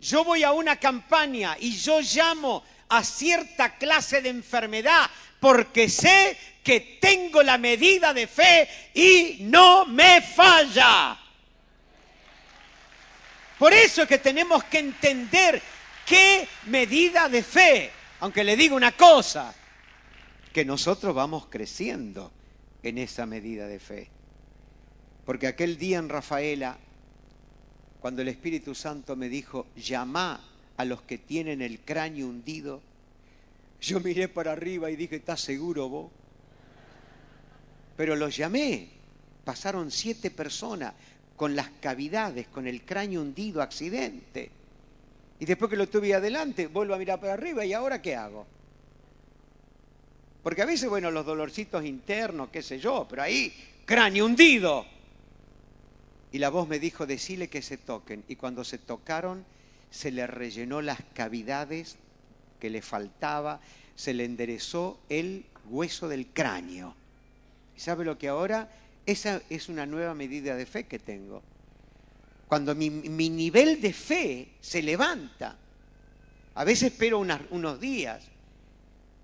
Yo 0.00 0.24
voy 0.24 0.44
a 0.44 0.52
una 0.52 0.76
campaña 0.76 1.56
y 1.58 1.76
yo 1.76 2.00
llamo 2.00 2.62
a 2.88 3.02
cierta 3.02 3.76
clase 3.76 4.22
de 4.22 4.28
enfermedad 4.30 5.10
porque 5.40 5.88
sé 5.88 6.36
que 6.62 6.98
tengo 7.00 7.42
la 7.42 7.58
medida 7.58 8.12
de 8.12 8.26
fe 8.26 8.68
y 8.94 9.38
no 9.40 9.86
me 9.86 10.20
falla. 10.20 11.18
Por 13.58 13.72
eso 13.72 14.02
es 14.02 14.08
que 14.08 14.18
tenemos 14.18 14.64
que 14.64 14.78
entender 14.78 15.60
qué 16.06 16.46
medida 16.66 17.28
de 17.28 17.42
fe, 17.42 17.90
aunque 18.20 18.44
le 18.44 18.56
digo 18.56 18.76
una 18.76 18.92
cosa, 18.92 19.52
que 20.52 20.64
nosotros 20.64 21.14
vamos 21.14 21.46
creciendo 21.46 22.32
en 22.82 22.98
esa 22.98 23.26
medida 23.26 23.66
de 23.66 23.80
fe. 23.80 24.10
Porque 25.24 25.48
aquel 25.48 25.76
día 25.76 25.98
en 25.98 26.08
Rafaela, 26.08 26.78
cuando 28.00 28.22
el 28.22 28.28
Espíritu 28.28 28.74
Santo 28.74 29.16
me 29.16 29.28
dijo, 29.28 29.66
llama 29.76 30.40
a 30.76 30.84
los 30.84 31.02
que 31.02 31.18
tienen 31.18 31.62
el 31.62 31.80
cráneo 31.80 32.28
hundido, 32.28 32.80
yo 33.80 34.00
miré 34.00 34.28
para 34.28 34.52
arriba 34.52 34.90
y 34.90 34.96
dije, 34.96 35.16
¿estás 35.16 35.40
seguro 35.40 35.88
vos? 35.88 36.10
Pero 37.96 38.16
los 38.16 38.36
llamé. 38.36 38.88
Pasaron 39.44 39.90
siete 39.90 40.30
personas 40.30 40.94
con 41.36 41.56
las 41.56 41.70
cavidades, 41.80 42.48
con 42.48 42.66
el 42.66 42.82
cráneo 42.82 43.22
hundido, 43.22 43.62
accidente. 43.62 44.50
Y 45.40 45.44
después 45.44 45.70
que 45.70 45.76
lo 45.76 45.88
tuve 45.88 46.14
adelante, 46.14 46.66
vuelvo 46.66 46.94
a 46.94 46.98
mirar 46.98 47.20
para 47.20 47.34
arriba 47.34 47.64
y 47.64 47.72
ahora 47.72 48.02
¿qué 48.02 48.16
hago? 48.16 48.46
Porque 50.42 50.62
a 50.62 50.66
veces, 50.66 50.88
bueno, 50.88 51.10
los 51.10 51.26
dolorcitos 51.26 51.84
internos, 51.84 52.48
qué 52.50 52.62
sé 52.62 52.78
yo, 52.78 53.06
pero 53.08 53.22
ahí, 53.22 53.52
cráneo 53.84 54.26
hundido. 54.26 54.86
Y 56.32 56.38
la 56.38 56.50
voz 56.50 56.68
me 56.68 56.78
dijo, 56.78 57.06
decile 57.06 57.48
que 57.48 57.62
se 57.62 57.76
toquen. 57.76 58.24
Y 58.28 58.36
cuando 58.36 58.64
se 58.64 58.78
tocaron, 58.78 59.44
se 59.90 60.10
le 60.10 60.26
rellenó 60.26 60.82
las 60.82 61.00
cavidades 61.14 61.96
que 62.60 62.70
le 62.70 62.82
faltaba, 62.82 63.60
se 63.94 64.14
le 64.14 64.24
enderezó 64.24 64.98
el 65.08 65.46
hueso 65.70 66.08
del 66.08 66.26
cráneo. 66.26 66.94
¿Y 67.76 67.80
sabe 67.80 68.04
lo 68.04 68.18
que 68.18 68.28
ahora? 68.28 68.68
Esa 69.06 69.40
es 69.48 69.68
una 69.68 69.86
nueva 69.86 70.14
medida 70.14 70.54
de 70.56 70.66
fe 70.66 70.84
que 70.84 70.98
tengo. 70.98 71.42
Cuando 72.46 72.74
mi, 72.74 72.90
nivel 72.90 73.80
de 73.80 73.92
fe 73.92 74.48
se 74.60 74.82
levanta, 74.82 75.56
a 76.54 76.64
veces 76.64 76.92
espero 76.92 77.18
unos 77.18 77.80
días, 77.80 78.24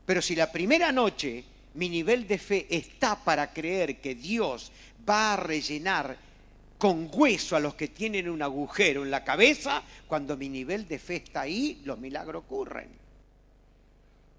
pero 0.06 0.22
si 0.22 0.34
la 0.34 0.52
primera 0.52 0.92
noche 0.92 1.44
mi 1.74 1.88
nivel 1.88 2.26
de 2.26 2.38
fe 2.38 2.66
está 2.70 3.16
para 3.22 3.52
creer 3.52 4.00
que 4.00 4.14
Dios 4.14 4.70
va 5.08 5.34
a 5.34 5.36
rellenar 5.36 6.16
con 6.78 7.08
hueso 7.12 7.56
a 7.56 7.60
los 7.60 7.74
que 7.74 7.88
tienen 7.88 8.28
un 8.28 8.42
agujero 8.42 9.04
en 9.04 9.10
la 9.10 9.24
cabeza, 9.24 9.82
cuando 10.06 10.36
mi 10.36 10.48
nivel 10.48 10.86
de 10.86 10.98
fe 10.98 11.16
está 11.16 11.42
ahí, 11.42 11.80
los 11.84 11.98
milagros 11.98 12.44
ocurren. 12.44 12.88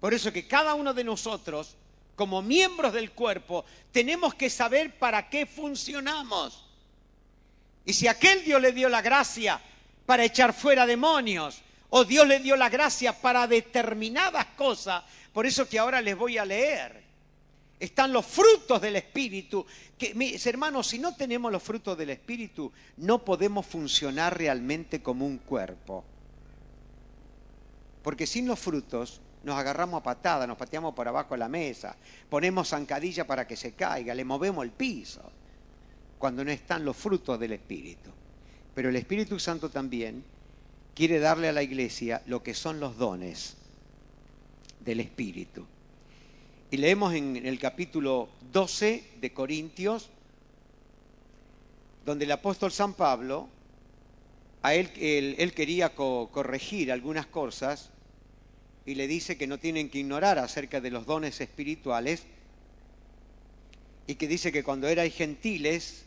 Por 0.00 0.14
eso 0.14 0.32
que 0.32 0.46
cada 0.46 0.74
uno 0.74 0.94
de 0.94 1.04
nosotros 1.04 1.76
como 2.16 2.40
miembros 2.42 2.94
del 2.94 3.12
cuerpo, 3.12 3.64
tenemos 3.92 4.34
que 4.34 4.50
saber 4.50 4.98
para 4.98 5.28
qué 5.28 5.44
funcionamos. 5.46 6.64
Y 7.84 7.92
si 7.92 8.08
aquel 8.08 8.42
Dios 8.42 8.60
le 8.60 8.72
dio 8.72 8.88
la 8.88 9.02
gracia 9.02 9.60
para 10.06 10.24
echar 10.24 10.54
fuera 10.54 10.86
demonios, 10.86 11.60
o 11.90 12.04
Dios 12.04 12.26
le 12.26 12.40
dio 12.40 12.56
la 12.56 12.70
gracia 12.70 13.12
para 13.12 13.46
determinadas 13.46 14.46
cosas, 14.56 15.04
por 15.32 15.46
eso 15.46 15.68
que 15.68 15.78
ahora 15.78 16.00
les 16.00 16.16
voy 16.16 16.38
a 16.38 16.44
leer. 16.44 17.04
Están 17.78 18.12
los 18.12 18.24
frutos 18.24 18.80
del 18.80 18.96
Espíritu. 18.96 19.66
Que, 19.98 20.14
mis 20.14 20.46
hermanos, 20.46 20.86
si 20.86 20.98
no 20.98 21.14
tenemos 21.14 21.52
los 21.52 21.62
frutos 21.62 21.96
del 21.96 22.10
Espíritu, 22.10 22.72
no 22.98 23.24
podemos 23.24 23.66
funcionar 23.66 24.36
realmente 24.36 25.02
como 25.02 25.26
un 25.26 25.38
cuerpo. 25.38 26.04
Porque 28.02 28.26
sin 28.26 28.46
los 28.46 28.58
frutos 28.58 29.20
nos 29.42 29.56
agarramos 29.56 30.00
a 30.00 30.02
patada, 30.02 30.46
nos 30.46 30.56
pateamos 30.56 30.94
por 30.94 31.06
abajo 31.06 31.34
de 31.34 31.38
la 31.38 31.48
mesa, 31.48 31.96
ponemos 32.28 32.68
zancadilla 32.68 33.26
para 33.26 33.46
que 33.46 33.56
se 33.56 33.74
caiga, 33.74 34.14
le 34.14 34.24
movemos 34.24 34.64
el 34.64 34.72
piso, 34.72 35.22
cuando 36.18 36.44
no 36.44 36.50
están 36.50 36.84
los 36.84 36.96
frutos 36.96 37.38
del 37.38 37.52
Espíritu. 37.52 38.10
Pero 38.74 38.88
el 38.88 38.96
Espíritu 38.96 39.38
Santo 39.38 39.70
también 39.70 40.24
quiere 40.94 41.18
darle 41.18 41.48
a 41.48 41.52
la 41.52 41.62
iglesia 41.62 42.22
lo 42.26 42.42
que 42.42 42.54
son 42.54 42.80
los 42.80 42.96
dones 42.96 43.56
del 44.80 45.00
Espíritu. 45.00 45.66
Y 46.68 46.78
leemos 46.78 47.14
en 47.14 47.46
el 47.46 47.60
capítulo 47.60 48.28
12 48.50 49.12
de 49.20 49.32
Corintios, 49.32 50.08
donde 52.04 52.24
el 52.24 52.32
apóstol 52.32 52.72
San 52.72 52.94
Pablo, 52.94 53.48
a 54.62 54.74
él, 54.74 54.90
él, 55.38 55.52
quería 55.52 55.94
corregir 55.94 56.90
algunas 56.90 57.26
cosas 57.26 57.90
y 58.84 58.96
le 58.96 59.06
dice 59.06 59.36
que 59.36 59.46
no 59.46 59.58
tienen 59.58 59.88
que 59.90 59.98
ignorar 59.98 60.40
acerca 60.40 60.80
de 60.80 60.90
los 60.90 61.06
dones 61.06 61.40
espirituales 61.40 62.24
y 64.08 64.16
que 64.16 64.26
dice 64.26 64.50
que 64.50 64.64
cuando 64.64 64.88
erais 64.88 65.14
gentiles 65.14 66.04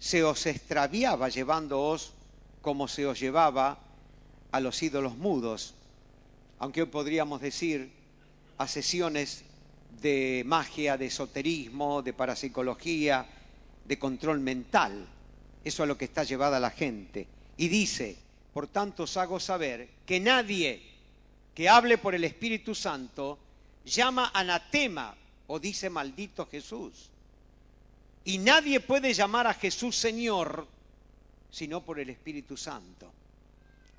se 0.00 0.24
os 0.24 0.46
extraviaba 0.46 1.28
llevándoos 1.28 2.14
como 2.62 2.88
se 2.88 3.06
os 3.06 3.20
llevaba 3.20 3.78
a 4.50 4.58
los 4.58 4.82
ídolos 4.82 5.16
mudos, 5.16 5.74
aunque 6.58 6.82
hoy 6.82 6.88
podríamos 6.88 7.40
decir 7.40 7.92
a 8.58 8.66
sesiones 8.66 9.44
de 10.04 10.42
magia, 10.44 10.98
de 10.98 11.06
esoterismo, 11.06 12.02
de 12.02 12.12
parapsicología, 12.12 13.26
de 13.86 13.98
control 13.98 14.38
mental. 14.38 15.08
Eso 15.64 15.82
es 15.82 15.88
lo 15.88 15.96
que 15.96 16.04
está 16.04 16.24
llevada 16.24 16.60
la 16.60 16.70
gente. 16.70 17.26
Y 17.56 17.68
dice, 17.68 18.14
por 18.52 18.66
tanto 18.66 19.04
os 19.04 19.16
hago 19.16 19.40
saber 19.40 19.88
que 20.04 20.20
nadie 20.20 20.82
que 21.54 21.70
hable 21.70 21.96
por 21.96 22.14
el 22.14 22.24
Espíritu 22.24 22.74
Santo 22.74 23.38
llama 23.86 24.30
anatema 24.34 25.14
o 25.46 25.58
dice 25.58 25.88
maldito 25.88 26.46
Jesús. 26.50 27.08
Y 28.26 28.36
nadie 28.36 28.80
puede 28.80 29.14
llamar 29.14 29.46
a 29.46 29.54
Jesús 29.54 29.96
Señor 29.96 30.66
sino 31.50 31.82
por 31.82 31.98
el 31.98 32.10
Espíritu 32.10 32.58
Santo. 32.58 33.10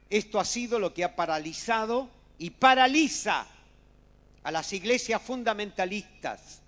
Esto 0.08 0.40
ha 0.40 0.46
sido 0.46 0.78
lo 0.78 0.94
que 0.94 1.04
ha 1.04 1.16
paralizado 1.16 2.10
y 2.38 2.52
paraliza 2.52 3.48
a 4.46 4.52
las 4.52 4.72
iglesias 4.74 5.20
fundamentalistas, 5.24 6.62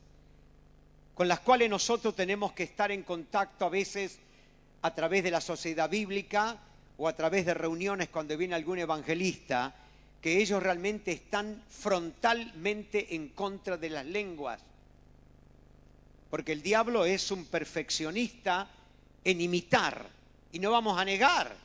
con 1.14 1.28
las 1.28 1.42
cuales 1.42 1.70
nosotros 1.70 2.16
tenemos 2.16 2.52
que 2.54 2.64
estar 2.64 2.92
en 2.92 3.04
contacto 3.04 3.66
a 3.66 3.70
veces 3.70 4.18
a 4.82 4.96
través 4.96 5.24
de 5.24 5.30
la 5.30 5.42
sociedad 5.42 5.88
bíblica 5.88 6.58
o 6.98 7.08
a 7.08 7.16
través 7.16 7.46
de 7.46 7.54
reuniones 7.54 8.10
cuando 8.10 8.36
viene 8.36 8.56
algún 8.56 8.80
evangelista 8.80 9.76
que 10.20 10.42
ellos 10.42 10.64
realmente 10.64 11.12
están 11.12 11.62
frontalmente 11.70 13.14
en 13.14 13.30
contra 13.30 13.78
de 13.78 13.92
las 13.92 14.08
lenguas. 14.08 14.60
Porque 16.32 16.54
el 16.54 16.64
diablo 16.64 17.06
es 17.06 17.30
un 17.30 17.46
perfeccionista 17.46 18.68
en 19.24 19.40
imitar. 19.40 20.10
Y 20.52 20.58
no 20.58 20.72
vamos 20.72 21.00
a 21.00 21.06
negar 21.06 21.56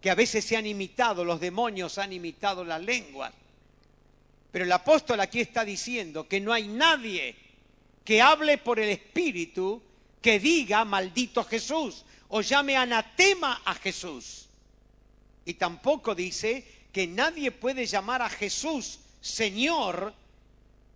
que 0.00 0.10
a 0.10 0.14
veces 0.14 0.42
se 0.42 0.56
han 0.56 0.66
imitado, 0.66 1.22
los 1.22 1.38
demonios 1.38 1.98
han 1.98 2.14
imitado 2.14 2.64
las 2.64 2.80
lenguas. 2.80 3.34
Pero 4.52 4.66
el 4.66 4.72
apóstol 4.72 5.18
aquí 5.20 5.40
está 5.40 5.64
diciendo 5.64 6.28
que 6.28 6.40
no 6.40 6.52
hay 6.52 6.68
nadie 6.68 7.34
que 8.04 8.20
hable 8.20 8.58
por 8.58 8.78
el 8.78 8.90
Espíritu 8.90 9.82
que 10.20 10.38
diga 10.38 10.84
maldito 10.84 11.42
Jesús 11.42 12.04
o 12.28 12.42
llame 12.42 12.76
anatema 12.76 13.62
a 13.64 13.74
Jesús. 13.74 14.46
Y 15.46 15.54
tampoco 15.54 16.14
dice 16.14 16.64
que 16.92 17.06
nadie 17.06 17.50
puede 17.50 17.86
llamar 17.86 18.20
a 18.22 18.28
Jesús 18.28 19.00
Señor 19.22 20.12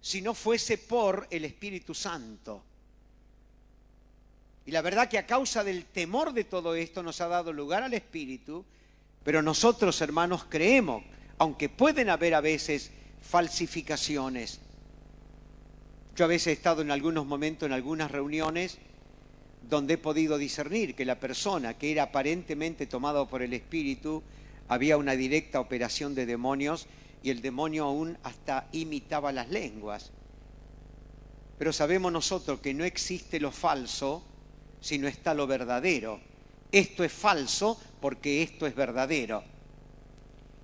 si 0.02 0.20
no 0.20 0.34
fuese 0.34 0.78
por 0.78 1.26
el 1.30 1.46
Espíritu 1.46 1.94
Santo. 1.94 2.62
Y 4.66 4.70
la 4.70 4.82
verdad 4.82 5.08
que 5.08 5.18
a 5.18 5.26
causa 5.26 5.64
del 5.64 5.86
temor 5.86 6.32
de 6.32 6.44
todo 6.44 6.74
esto 6.74 7.02
nos 7.02 7.20
ha 7.20 7.28
dado 7.28 7.52
lugar 7.52 7.82
al 7.82 7.94
Espíritu, 7.94 8.64
pero 9.24 9.42
nosotros 9.42 10.00
hermanos 10.00 10.44
creemos, 10.48 11.02
aunque 11.38 11.68
pueden 11.68 12.10
haber 12.10 12.34
a 12.34 12.40
veces 12.40 12.90
falsificaciones. 13.22 14.60
Yo 16.16 16.24
a 16.24 16.28
veces 16.28 16.48
he 16.48 16.52
estado 16.52 16.82
en 16.82 16.90
algunos 16.90 17.26
momentos 17.26 17.66
en 17.66 17.72
algunas 17.72 18.10
reuniones 18.10 18.78
donde 19.68 19.94
he 19.94 19.98
podido 19.98 20.38
discernir 20.38 20.94
que 20.94 21.04
la 21.04 21.18
persona 21.18 21.74
que 21.74 21.92
era 21.92 22.04
aparentemente 22.04 22.86
tomada 22.86 23.26
por 23.26 23.42
el 23.42 23.52
Espíritu 23.52 24.22
había 24.68 24.96
una 24.96 25.12
directa 25.12 25.60
operación 25.60 26.14
de 26.14 26.26
demonios 26.26 26.86
y 27.22 27.30
el 27.30 27.42
demonio 27.42 27.84
aún 27.84 28.16
hasta 28.22 28.68
imitaba 28.72 29.32
las 29.32 29.48
lenguas. 29.48 30.10
Pero 31.58 31.72
sabemos 31.72 32.12
nosotros 32.12 32.60
que 32.60 32.74
no 32.74 32.84
existe 32.84 33.40
lo 33.40 33.50
falso, 33.50 34.22
sino 34.80 35.08
está 35.08 35.34
lo 35.34 35.46
verdadero. 35.46 36.20
Esto 36.70 37.02
es 37.02 37.12
falso 37.12 37.80
porque 38.00 38.42
esto 38.42 38.66
es 38.66 38.74
verdadero. 38.74 39.42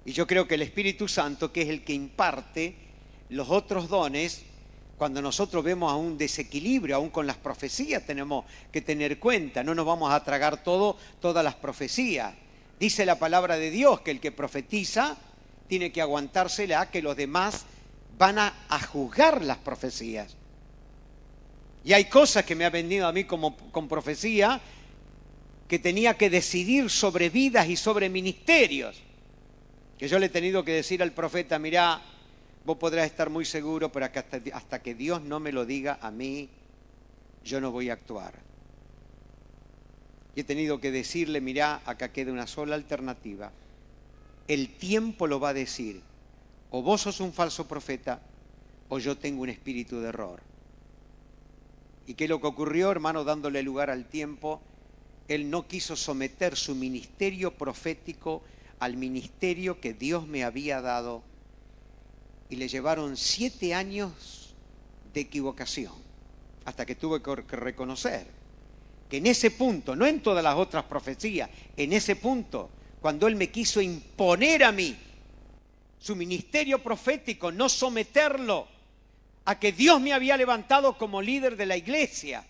Y 0.04 0.12
yo 0.12 0.26
creo 0.26 0.48
que 0.48 0.56
el 0.56 0.62
Espíritu 0.62 1.08
Santo, 1.08 1.52
que 1.52 1.62
es 1.62 1.68
el 1.68 1.84
que 1.84 1.92
imparte 1.92 2.74
los 3.28 3.48
otros 3.50 3.88
dones, 3.88 4.42
cuando 4.98 5.20
nosotros 5.20 5.64
vemos 5.64 5.92
a 5.92 5.96
un 5.96 6.16
desequilibrio, 6.16 6.96
aún 6.96 7.10
con 7.10 7.26
las 7.26 7.36
profecías, 7.36 8.04
tenemos 8.06 8.44
que 8.70 8.82
tener 8.82 9.18
cuenta, 9.18 9.64
no 9.64 9.74
nos 9.74 9.86
vamos 9.86 10.12
a 10.12 10.22
tragar 10.22 10.62
todas 10.62 11.44
las 11.44 11.54
profecías. 11.54 12.34
Dice 12.78 13.06
la 13.06 13.18
palabra 13.18 13.56
de 13.56 13.70
Dios 13.70 14.00
que 14.00 14.10
el 14.10 14.20
que 14.20 14.32
profetiza 14.32 15.16
tiene 15.68 15.92
que 15.92 16.02
aguantársela, 16.02 16.90
que 16.90 17.02
los 17.02 17.16
demás 17.16 17.64
van 18.18 18.38
a, 18.38 18.52
juzgar 18.92 19.42
las 19.42 19.58
profecías. 19.58 20.36
Y 21.84 21.92
hay 21.92 22.04
cosas 22.04 22.44
que 22.44 22.54
me 22.54 22.64
ha 22.64 22.70
venido 22.70 23.06
a 23.06 23.12
mí 23.12 23.24
como 23.24 23.56
con 23.56 23.88
profecía 23.88 24.60
que 25.66 25.78
tenía 25.78 26.16
que 26.16 26.30
decidir 26.30 26.90
sobre 26.90 27.30
vidas 27.30 27.68
y 27.68 27.76
sobre 27.76 28.08
ministerios. 28.08 29.00
Que 30.02 30.08
yo 30.08 30.18
le 30.18 30.26
he 30.26 30.30
tenido 30.30 30.64
que 30.64 30.72
decir 30.72 31.00
al 31.00 31.12
profeta, 31.12 31.60
mirá, 31.60 32.02
vos 32.64 32.76
podrás 32.76 33.06
estar 33.06 33.30
muy 33.30 33.44
seguro, 33.44 33.92
pero 33.92 34.06
hasta, 34.06 34.40
hasta 34.52 34.82
que 34.82 34.96
Dios 34.96 35.22
no 35.22 35.38
me 35.38 35.52
lo 35.52 35.64
diga 35.64 36.00
a 36.02 36.10
mí, 36.10 36.48
yo 37.44 37.60
no 37.60 37.70
voy 37.70 37.88
a 37.88 37.92
actuar. 37.92 38.34
Y 40.34 40.40
he 40.40 40.42
tenido 40.42 40.80
que 40.80 40.90
decirle, 40.90 41.40
mirá, 41.40 41.82
acá 41.86 42.10
queda 42.10 42.32
una 42.32 42.48
sola 42.48 42.74
alternativa. 42.74 43.52
El 44.48 44.70
tiempo 44.70 45.28
lo 45.28 45.38
va 45.38 45.50
a 45.50 45.54
decir. 45.54 46.00
O 46.72 46.82
vos 46.82 47.02
sos 47.02 47.20
un 47.20 47.32
falso 47.32 47.68
profeta, 47.68 48.20
o 48.88 48.98
yo 48.98 49.16
tengo 49.16 49.42
un 49.42 49.50
espíritu 49.50 50.00
de 50.00 50.08
error. 50.08 50.40
¿Y 52.08 52.14
qué 52.14 52.24
es 52.24 52.30
lo 52.30 52.40
que 52.40 52.48
ocurrió, 52.48 52.90
hermano, 52.90 53.22
dándole 53.22 53.62
lugar 53.62 53.88
al 53.88 54.06
tiempo? 54.06 54.60
Él 55.28 55.48
no 55.48 55.68
quiso 55.68 55.94
someter 55.94 56.56
su 56.56 56.74
ministerio 56.74 57.52
profético 57.52 58.42
al 58.82 58.96
ministerio 58.96 59.80
que 59.80 59.94
Dios 59.94 60.26
me 60.26 60.42
había 60.42 60.80
dado 60.80 61.22
y 62.50 62.56
le 62.56 62.66
llevaron 62.66 63.16
siete 63.16 63.74
años 63.74 64.56
de 65.14 65.20
equivocación 65.20 65.92
hasta 66.64 66.84
que 66.84 66.96
tuve 66.96 67.22
que 67.22 67.54
reconocer 67.54 68.26
que 69.08 69.18
en 69.18 69.28
ese 69.28 69.52
punto, 69.52 69.94
no 69.94 70.04
en 70.04 70.20
todas 70.20 70.42
las 70.42 70.56
otras 70.56 70.82
profecías, 70.82 71.48
en 71.76 71.92
ese 71.92 72.16
punto, 72.16 72.70
cuando 73.00 73.28
Él 73.28 73.36
me 73.36 73.52
quiso 73.52 73.80
imponer 73.80 74.64
a 74.64 74.72
mí 74.72 74.96
su 76.00 76.16
ministerio 76.16 76.82
profético, 76.82 77.52
no 77.52 77.68
someterlo 77.68 78.66
a 79.44 79.60
que 79.60 79.70
Dios 79.70 80.00
me 80.00 80.12
había 80.12 80.36
levantado 80.36 80.98
como 80.98 81.22
líder 81.22 81.56
de 81.56 81.66
la 81.66 81.76
iglesia 81.76 82.44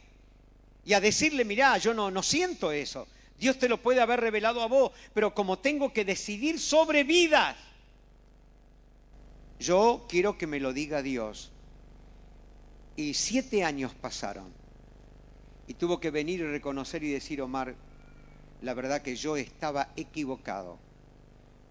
y 0.83 0.95
a 0.95 1.01
decirle, 1.03 1.45
mirá, 1.45 1.77
yo 1.77 1.92
no, 1.92 2.11
no 2.11 2.23
siento 2.23 2.73
eso. 2.73 3.07
Dios 3.42 3.59
te 3.59 3.68
lo 3.68 3.83
puede 3.83 4.00
haber 4.00 4.20
revelado 4.20 4.62
a 4.62 4.68
vos, 4.68 4.92
pero 5.12 5.35
como 5.35 5.59
tengo 5.59 5.92
que 5.92 6.05
decidir 6.05 6.61
sobre 6.61 7.02
vidas, 7.02 7.57
yo 9.59 10.07
quiero 10.09 10.38
que 10.38 10.46
me 10.46 10.61
lo 10.61 10.72
diga 10.72 11.02
Dios. 11.02 11.50
Y 12.94 13.14
siete 13.14 13.64
años 13.64 13.94
pasaron. 13.94 14.52
Y 15.66 15.74
tuvo 15.74 15.98
que 15.98 16.12
venir 16.12 16.38
y 16.38 16.44
reconocer 16.44 17.02
y 17.02 17.11
decir, 17.11 17.42
Omar, 17.42 17.74
la 18.61 18.74
verdad 18.74 19.02
que 19.02 19.16
yo 19.16 19.37
estaba 19.37 19.88
equivocado 19.96 20.78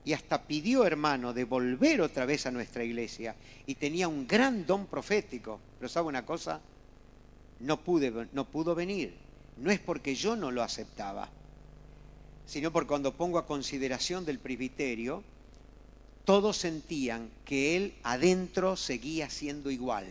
y 0.04 0.12
hasta 0.12 0.44
pidió, 0.44 0.86
hermano, 0.86 1.32
de 1.32 1.46
volver 1.46 2.02
otra 2.02 2.26
vez 2.26 2.46
a 2.48 2.52
nuestra 2.52 2.84
iglesia 2.84 3.34
y 3.66 3.76
tenía 3.76 4.10
un 4.10 4.28
gran 4.28 4.66
don 4.66 4.88
profético. 4.88 5.62
Pero 5.80 5.88
¿sabe 5.88 6.10
una 6.10 6.26
cosa? 6.26 6.60
No, 7.62 7.80
pude, 7.80 8.28
no 8.34 8.44
pudo 8.44 8.76
venir. 8.76 9.16
No 9.56 9.72
es 9.72 9.80
porque 9.80 10.16
yo 10.16 10.36
no 10.36 10.52
lo 10.52 10.64
aceptaba, 10.64 11.30
sino 12.46 12.72
porque 12.72 12.90
cuando 12.90 13.16
pongo 13.16 13.38
a 13.38 13.46
consideración 13.46 14.26
del 14.26 14.40
presbiterio, 14.40 15.24
todos 16.26 16.58
sentían 16.58 17.30
que 17.46 17.76
él 17.76 17.96
adentro 18.04 18.78
seguía 18.78 19.30
siendo 19.30 19.72
igual. 19.72 20.06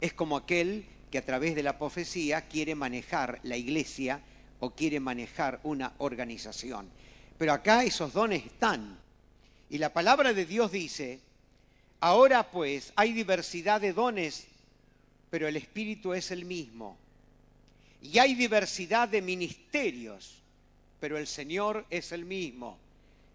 Es 0.00 0.12
como 0.12 0.36
aquel 0.36 0.84
que 1.10 1.18
a 1.18 1.24
través 1.24 1.54
de 1.54 1.62
la 1.62 1.78
profecía 1.78 2.42
quiere 2.48 2.74
manejar 2.74 3.40
la 3.42 3.56
iglesia 3.56 4.20
o 4.60 4.70
quiere 4.70 5.00
manejar 5.00 5.60
una 5.62 5.92
organización. 5.98 6.88
Pero 7.38 7.52
acá 7.52 7.84
esos 7.84 8.12
dones 8.12 8.44
están. 8.44 8.98
Y 9.70 9.78
la 9.78 9.92
palabra 9.92 10.32
de 10.32 10.46
Dios 10.46 10.70
dice, 10.70 11.20
ahora 12.00 12.50
pues 12.50 12.92
hay 12.96 13.12
diversidad 13.12 13.80
de 13.80 13.92
dones, 13.92 14.46
pero 15.30 15.48
el 15.48 15.56
Espíritu 15.56 16.12
es 16.12 16.30
el 16.30 16.44
mismo. 16.44 16.96
Y 18.02 18.18
hay 18.18 18.34
diversidad 18.34 19.08
de 19.08 19.22
ministerios, 19.22 20.41
pero 21.02 21.18
el 21.18 21.26
Señor 21.26 21.84
es 21.90 22.12
el 22.12 22.24
mismo. 22.24 22.78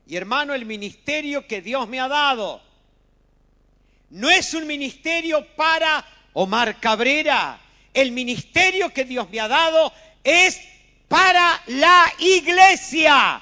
Y 0.08 0.16
hermano, 0.16 0.54
el 0.54 0.66
ministerio 0.66 1.46
que 1.46 1.62
Dios 1.62 1.86
me 1.90 2.00
ha 2.00 2.08
dado 2.08 2.62
no 4.12 4.30
es 4.30 4.54
un 4.54 4.66
ministerio 4.66 5.46
para 5.58 6.06
Omar 6.32 6.80
Cabrera. 6.80 7.60
El 7.94 8.14
ministerio 8.14 8.94
que 8.94 9.04
Dios 9.04 9.30
me 9.30 9.42
ha 9.42 9.50
dado 9.50 9.92
es 10.24 10.62
para 11.10 11.62
la 11.68 12.10
iglesia. 12.20 13.42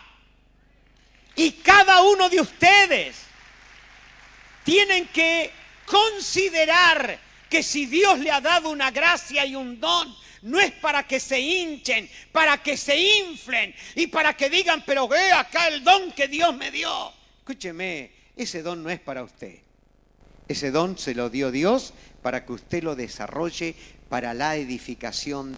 Y 1.35 1.51
cada 1.51 2.01
uno 2.01 2.27
de 2.27 2.41
ustedes 2.41 3.17
tienen 4.63 5.05
que 5.09 5.51
considerar 5.85 7.19
que 7.47 7.61
si 7.61 7.85
Dios 7.85 8.17
le 8.17 8.31
ha 8.31 8.41
dado 8.41 8.69
una 8.69 8.89
gracia 8.89 9.45
y 9.45 9.53
un 9.53 9.79
don, 9.79 10.24
no 10.45 10.59
es 10.59 10.71
para 10.73 11.07
que 11.07 11.19
se 11.19 11.39
hinchen, 11.39 12.07
para 12.31 12.61
que 12.61 12.77
se 12.77 12.95
inflen 13.21 13.73
y 13.95 14.07
para 14.07 14.37
que 14.37 14.47
digan, 14.47 14.83
pero 14.85 15.07
ve 15.07 15.31
acá 15.31 15.67
el 15.67 15.83
don 15.83 16.11
que 16.11 16.27
Dios 16.27 16.55
me 16.55 16.69
dio. 16.69 17.11
Escúcheme, 17.39 18.11
ese 18.35 18.61
don 18.61 18.83
no 18.83 18.91
es 18.91 18.99
para 18.99 19.23
usted. 19.23 19.57
Ese 20.47 20.69
don 20.69 20.99
se 20.99 21.15
lo 21.15 21.31
dio 21.31 21.49
Dios 21.49 21.93
para 22.21 22.45
que 22.45 22.53
usted 22.53 22.83
lo 22.83 22.95
desarrolle 22.95 23.75
para 24.07 24.35
la 24.35 24.55
edificación 24.55 25.57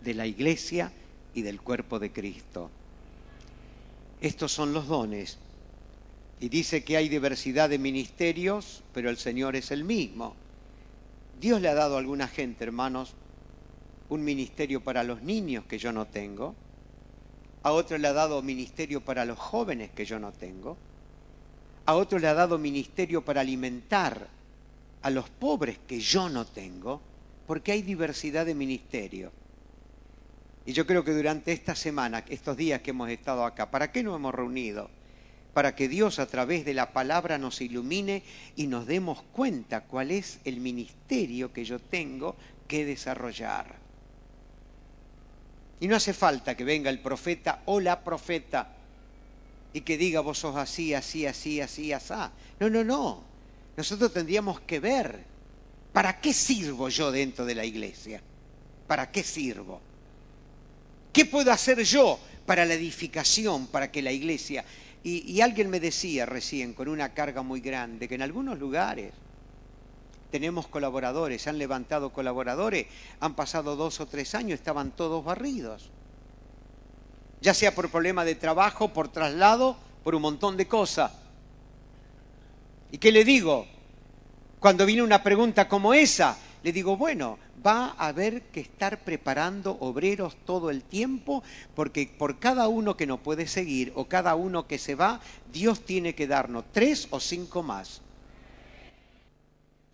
de 0.00 0.14
la 0.14 0.26
iglesia 0.26 0.90
y 1.34 1.42
del 1.42 1.60
cuerpo 1.60 1.98
de 1.98 2.10
Cristo. 2.10 2.70
Estos 4.22 4.50
son 4.50 4.72
los 4.72 4.88
dones. 4.88 5.36
Y 6.40 6.48
dice 6.48 6.84
que 6.84 6.96
hay 6.96 7.10
diversidad 7.10 7.68
de 7.68 7.78
ministerios, 7.78 8.82
pero 8.94 9.10
el 9.10 9.18
Señor 9.18 9.56
es 9.56 9.70
el 9.70 9.84
mismo. 9.84 10.34
Dios 11.38 11.60
le 11.60 11.68
ha 11.68 11.74
dado 11.74 11.96
a 11.96 11.98
alguna 11.98 12.28
gente, 12.28 12.64
hermanos, 12.64 13.14
un 14.08 14.24
ministerio 14.24 14.82
para 14.82 15.02
los 15.02 15.22
niños 15.22 15.64
que 15.64 15.78
yo 15.78 15.92
no 15.92 16.06
tengo. 16.06 16.54
A 17.62 17.72
otro 17.72 17.96
le 17.96 18.08
ha 18.08 18.12
dado 18.12 18.42
ministerio 18.42 19.00
para 19.00 19.24
los 19.24 19.38
jóvenes 19.38 19.90
que 19.90 20.04
yo 20.04 20.18
no 20.18 20.32
tengo. 20.32 20.76
A 21.86 21.94
otro 21.94 22.18
le 22.18 22.28
ha 22.28 22.34
dado 22.34 22.58
ministerio 22.58 23.24
para 23.24 23.40
alimentar 23.40 24.28
a 25.02 25.10
los 25.10 25.28
pobres 25.28 25.78
que 25.86 26.00
yo 26.00 26.28
no 26.28 26.46
tengo, 26.46 27.00
porque 27.46 27.72
hay 27.72 27.82
diversidad 27.82 28.46
de 28.46 28.54
ministerios. 28.54 29.32
Y 30.66 30.72
yo 30.72 30.86
creo 30.86 31.04
que 31.04 31.12
durante 31.12 31.52
esta 31.52 31.74
semana, 31.74 32.24
estos 32.28 32.56
días 32.56 32.80
que 32.80 32.90
hemos 32.90 33.10
estado 33.10 33.44
acá, 33.44 33.70
¿para 33.70 33.92
qué 33.92 34.02
nos 34.02 34.16
hemos 34.16 34.34
reunido? 34.34 34.88
Para 35.52 35.76
que 35.76 35.88
Dios 35.88 36.18
a 36.18 36.26
través 36.26 36.64
de 36.64 36.72
la 36.72 36.92
palabra 36.92 37.36
nos 37.36 37.60
ilumine 37.60 38.22
y 38.56 38.66
nos 38.66 38.86
demos 38.86 39.22
cuenta 39.32 39.82
cuál 39.82 40.10
es 40.10 40.40
el 40.44 40.60
ministerio 40.60 41.52
que 41.52 41.64
yo 41.64 41.78
tengo 41.78 42.34
que 42.66 42.86
desarrollar. 42.86 43.83
Y 45.80 45.88
no 45.88 45.96
hace 45.96 46.12
falta 46.12 46.56
que 46.56 46.64
venga 46.64 46.90
el 46.90 47.00
profeta 47.00 47.62
o 47.66 47.80
la 47.80 48.02
profeta 48.02 48.68
y 49.72 49.80
que 49.80 49.98
diga 49.98 50.20
vos 50.20 50.38
sos 50.38 50.56
así, 50.56 50.94
así, 50.94 51.26
así, 51.26 51.60
así, 51.60 51.92
así. 51.92 52.14
No, 52.60 52.70
no, 52.70 52.84
no. 52.84 53.24
Nosotros 53.76 54.12
tendríamos 54.12 54.60
que 54.60 54.78
ver 54.78 55.24
para 55.92 56.20
qué 56.20 56.32
sirvo 56.32 56.88
yo 56.88 57.10
dentro 57.10 57.44
de 57.44 57.54
la 57.54 57.64
iglesia. 57.64 58.20
¿Para 58.86 59.10
qué 59.10 59.22
sirvo? 59.22 59.80
¿Qué 61.12 61.24
puedo 61.24 61.50
hacer 61.50 61.82
yo 61.82 62.18
para 62.46 62.64
la 62.64 62.74
edificación, 62.74 63.66
para 63.68 63.90
que 63.90 64.02
la 64.02 64.12
iglesia 64.12 64.64
Y, 65.02 65.40
alguien 65.40 65.68
me 65.68 65.80
decía 65.80 66.24
recién, 66.24 66.72
con 66.72 66.88
una 66.88 67.12
carga 67.12 67.42
muy 67.42 67.60
grande, 67.60 68.08
que 68.08 68.14
en 68.14 68.22
algunos 68.22 68.58
lugares 68.58 69.12
tenemos 70.34 70.66
colaboradores, 70.66 71.46
han 71.46 71.58
levantado 71.58 72.12
colaboradores, 72.12 72.88
han 73.20 73.36
pasado 73.36 73.76
dos 73.76 74.00
o 74.00 74.06
tres 74.06 74.34
años, 74.34 74.58
estaban 74.58 74.90
todos 74.90 75.24
barridos. 75.24 75.90
Ya 77.40 77.54
sea 77.54 77.72
por 77.72 77.88
problema 77.88 78.24
de 78.24 78.34
trabajo, 78.34 78.88
por 78.88 79.06
traslado, 79.06 79.76
por 80.02 80.16
un 80.16 80.22
montón 80.22 80.56
de 80.56 80.66
cosas. 80.66 81.12
¿Y 82.90 82.98
qué 82.98 83.12
le 83.12 83.24
digo? 83.24 83.64
Cuando 84.58 84.84
viene 84.86 85.04
una 85.04 85.22
pregunta 85.22 85.68
como 85.68 85.94
esa, 85.94 86.36
le 86.64 86.72
digo, 86.72 86.96
bueno, 86.96 87.38
va 87.64 87.94
a 87.96 88.08
haber 88.08 88.42
que 88.42 88.58
estar 88.58 89.04
preparando 89.04 89.76
obreros 89.78 90.34
todo 90.44 90.70
el 90.70 90.82
tiempo, 90.82 91.44
porque 91.76 92.12
por 92.18 92.40
cada 92.40 92.66
uno 92.66 92.96
que 92.96 93.06
no 93.06 93.18
puede 93.18 93.46
seguir 93.46 93.92
o 93.94 94.06
cada 94.06 94.34
uno 94.34 94.66
que 94.66 94.78
se 94.78 94.96
va, 94.96 95.20
Dios 95.52 95.84
tiene 95.84 96.16
que 96.16 96.26
darnos 96.26 96.64
tres 96.72 97.06
o 97.10 97.20
cinco 97.20 97.62
más. 97.62 98.00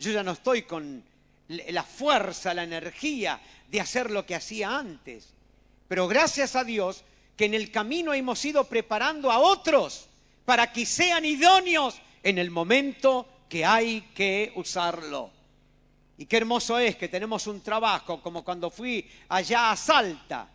Yo 0.01 0.11
ya 0.11 0.23
no 0.23 0.33
estoy 0.33 0.63
con 0.63 1.05
la 1.49 1.83
fuerza, 1.83 2.55
la 2.55 2.65
energía 2.65 3.39
de 3.69 3.81
hacer 3.83 4.11
lo 4.11 4.25
que 4.25 4.35
hacía 4.35 4.79
antes, 4.79 5.29
pero 5.87 6.09
gracias 6.09 6.57
a 6.57 6.65
Dios 6.65 7.05
que 7.37 7.45
en 7.45 7.53
el 7.53 7.71
camino 7.71 8.15
hemos 8.15 8.43
ido 8.45 8.65
preparando 8.65 9.31
a 9.31 9.39
otros 9.39 10.09
para 10.47 10.73
que 10.73 10.87
sean 10.87 11.27
idóneos 11.27 12.01
en 12.23 12.39
el 12.39 12.51
momento 12.51 13.29
que 13.47 13.67
hay 13.67 14.01
que 14.15 14.53
usarlo. 14.57 15.31
Y 16.17 16.25
qué 16.25 16.39
hermoso 16.39 16.79
es 16.79 16.97
que 16.97 17.09
tenemos 17.09 17.47
un 17.47 17.61
trabajo 17.61 18.23
como 18.23 18.43
cuando 18.43 18.71
fui 18.71 19.07
allá 19.29 19.71
a 19.71 19.77
Salta, 19.77 20.49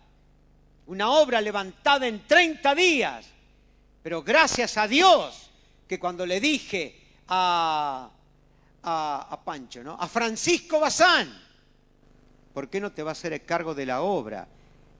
una 0.87 1.11
obra 1.11 1.39
levantada 1.39 2.07
en 2.07 2.25
30 2.25 2.73
días. 2.73 3.27
Pero 4.01 4.23
gracias 4.23 4.75
a 4.77 4.87
Dios 4.87 5.51
que 5.87 5.99
cuando 5.99 6.25
le 6.25 6.39
dije 6.39 6.99
a, 7.27 8.09
a, 8.85 9.39
Pancho, 9.43 9.83
¿no? 9.83 9.97
a 9.99 10.07
Francisco 10.07 10.79
Bazán, 10.79 11.29
¿por 12.53 12.69
qué 12.69 12.79
no 12.79 12.91
te 12.91 13.03
va 13.03 13.11
a 13.11 13.13
hacer 13.13 13.33
el 13.33 13.43
cargo 13.43 13.73
de 13.73 13.85
la 13.85 14.01
obra? 14.01 14.47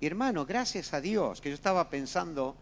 Y 0.02 0.06
hermano, 0.06 0.46
gracias 0.46 0.94
a 0.94 1.02
Dios, 1.02 1.40
que 1.40 1.50
yo 1.50 1.56
estaba 1.56 1.90
pensando 1.90 2.56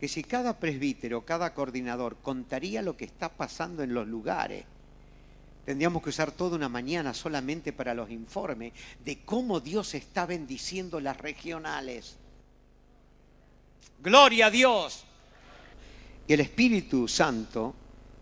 que 0.00 0.08
si 0.08 0.24
cada 0.24 0.58
presbítero, 0.58 1.24
cada 1.24 1.52
coordinador 1.54 2.16
contaría 2.16 2.82
lo 2.82 2.96
que 2.96 3.04
está 3.04 3.28
pasando 3.28 3.82
en 3.82 3.92
los 3.94 4.06
lugares, 4.06 4.64
Tendríamos 5.64 6.02
que 6.02 6.10
usar 6.10 6.30
toda 6.30 6.56
una 6.56 6.68
mañana 6.68 7.14
solamente 7.14 7.72
para 7.72 7.94
los 7.94 8.10
informes 8.10 8.74
de 9.02 9.24
cómo 9.24 9.60
Dios 9.60 9.94
está 9.94 10.26
bendiciendo 10.26 11.00
las 11.00 11.16
regionales. 11.16 12.16
Gloria 14.02 14.46
a 14.46 14.50
Dios. 14.50 15.04
Y 16.26 16.34
el 16.34 16.40
Espíritu 16.40 17.08
Santo 17.08 17.74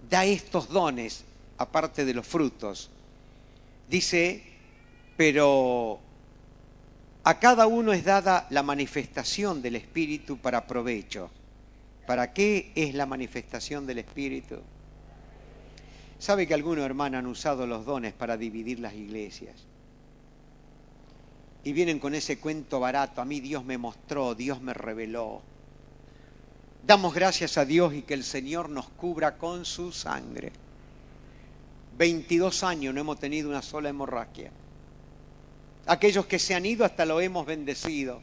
da 0.09 0.25
estos 0.25 0.68
dones, 0.68 1.25
aparte 1.58 2.04
de 2.04 2.14
los 2.14 2.26
frutos. 2.26 2.90
Dice, 3.88 4.42
pero 5.16 6.00
a 7.24 7.38
cada 7.38 7.66
uno 7.66 7.92
es 7.92 8.04
dada 8.04 8.46
la 8.50 8.62
manifestación 8.62 9.62
del 9.62 9.76
Espíritu 9.76 10.38
para 10.38 10.66
provecho. 10.66 11.30
¿Para 12.06 12.32
qué 12.32 12.72
es 12.74 12.94
la 12.94 13.06
manifestación 13.06 13.86
del 13.86 13.98
Espíritu? 13.98 14.56
¿Sabe 16.18 16.46
que 16.46 16.54
algunos 16.54 16.84
hermanos 16.84 17.18
han 17.20 17.26
usado 17.26 17.66
los 17.66 17.84
dones 17.84 18.12
para 18.12 18.36
dividir 18.36 18.80
las 18.80 18.94
iglesias? 18.94 19.54
Y 21.64 21.72
vienen 21.72 22.00
con 22.00 22.14
ese 22.14 22.38
cuento 22.38 22.80
barato, 22.80 23.20
a 23.20 23.24
mí 23.24 23.40
Dios 23.40 23.64
me 23.64 23.78
mostró, 23.78 24.34
Dios 24.34 24.60
me 24.60 24.74
reveló. 24.74 25.42
Damos 26.84 27.14
gracias 27.14 27.56
a 27.56 27.64
Dios 27.64 27.94
y 27.94 28.02
que 28.02 28.14
el 28.14 28.24
Señor 28.24 28.68
nos 28.68 28.88
cubra 28.88 29.38
con 29.38 29.64
su 29.64 29.92
sangre. 29.92 30.50
22 31.96 32.62
años 32.64 32.94
no 32.94 33.00
hemos 33.00 33.18
tenido 33.18 33.48
una 33.48 33.62
sola 33.62 33.88
hemorragia. 33.88 34.50
Aquellos 35.87 36.26
que 36.26 36.38
se 36.38 36.55
han 36.55 36.64
ido 36.64 36.85
hasta 36.85 37.05
lo 37.05 37.20
hemos 37.20 37.44
bendecido. 37.44 38.20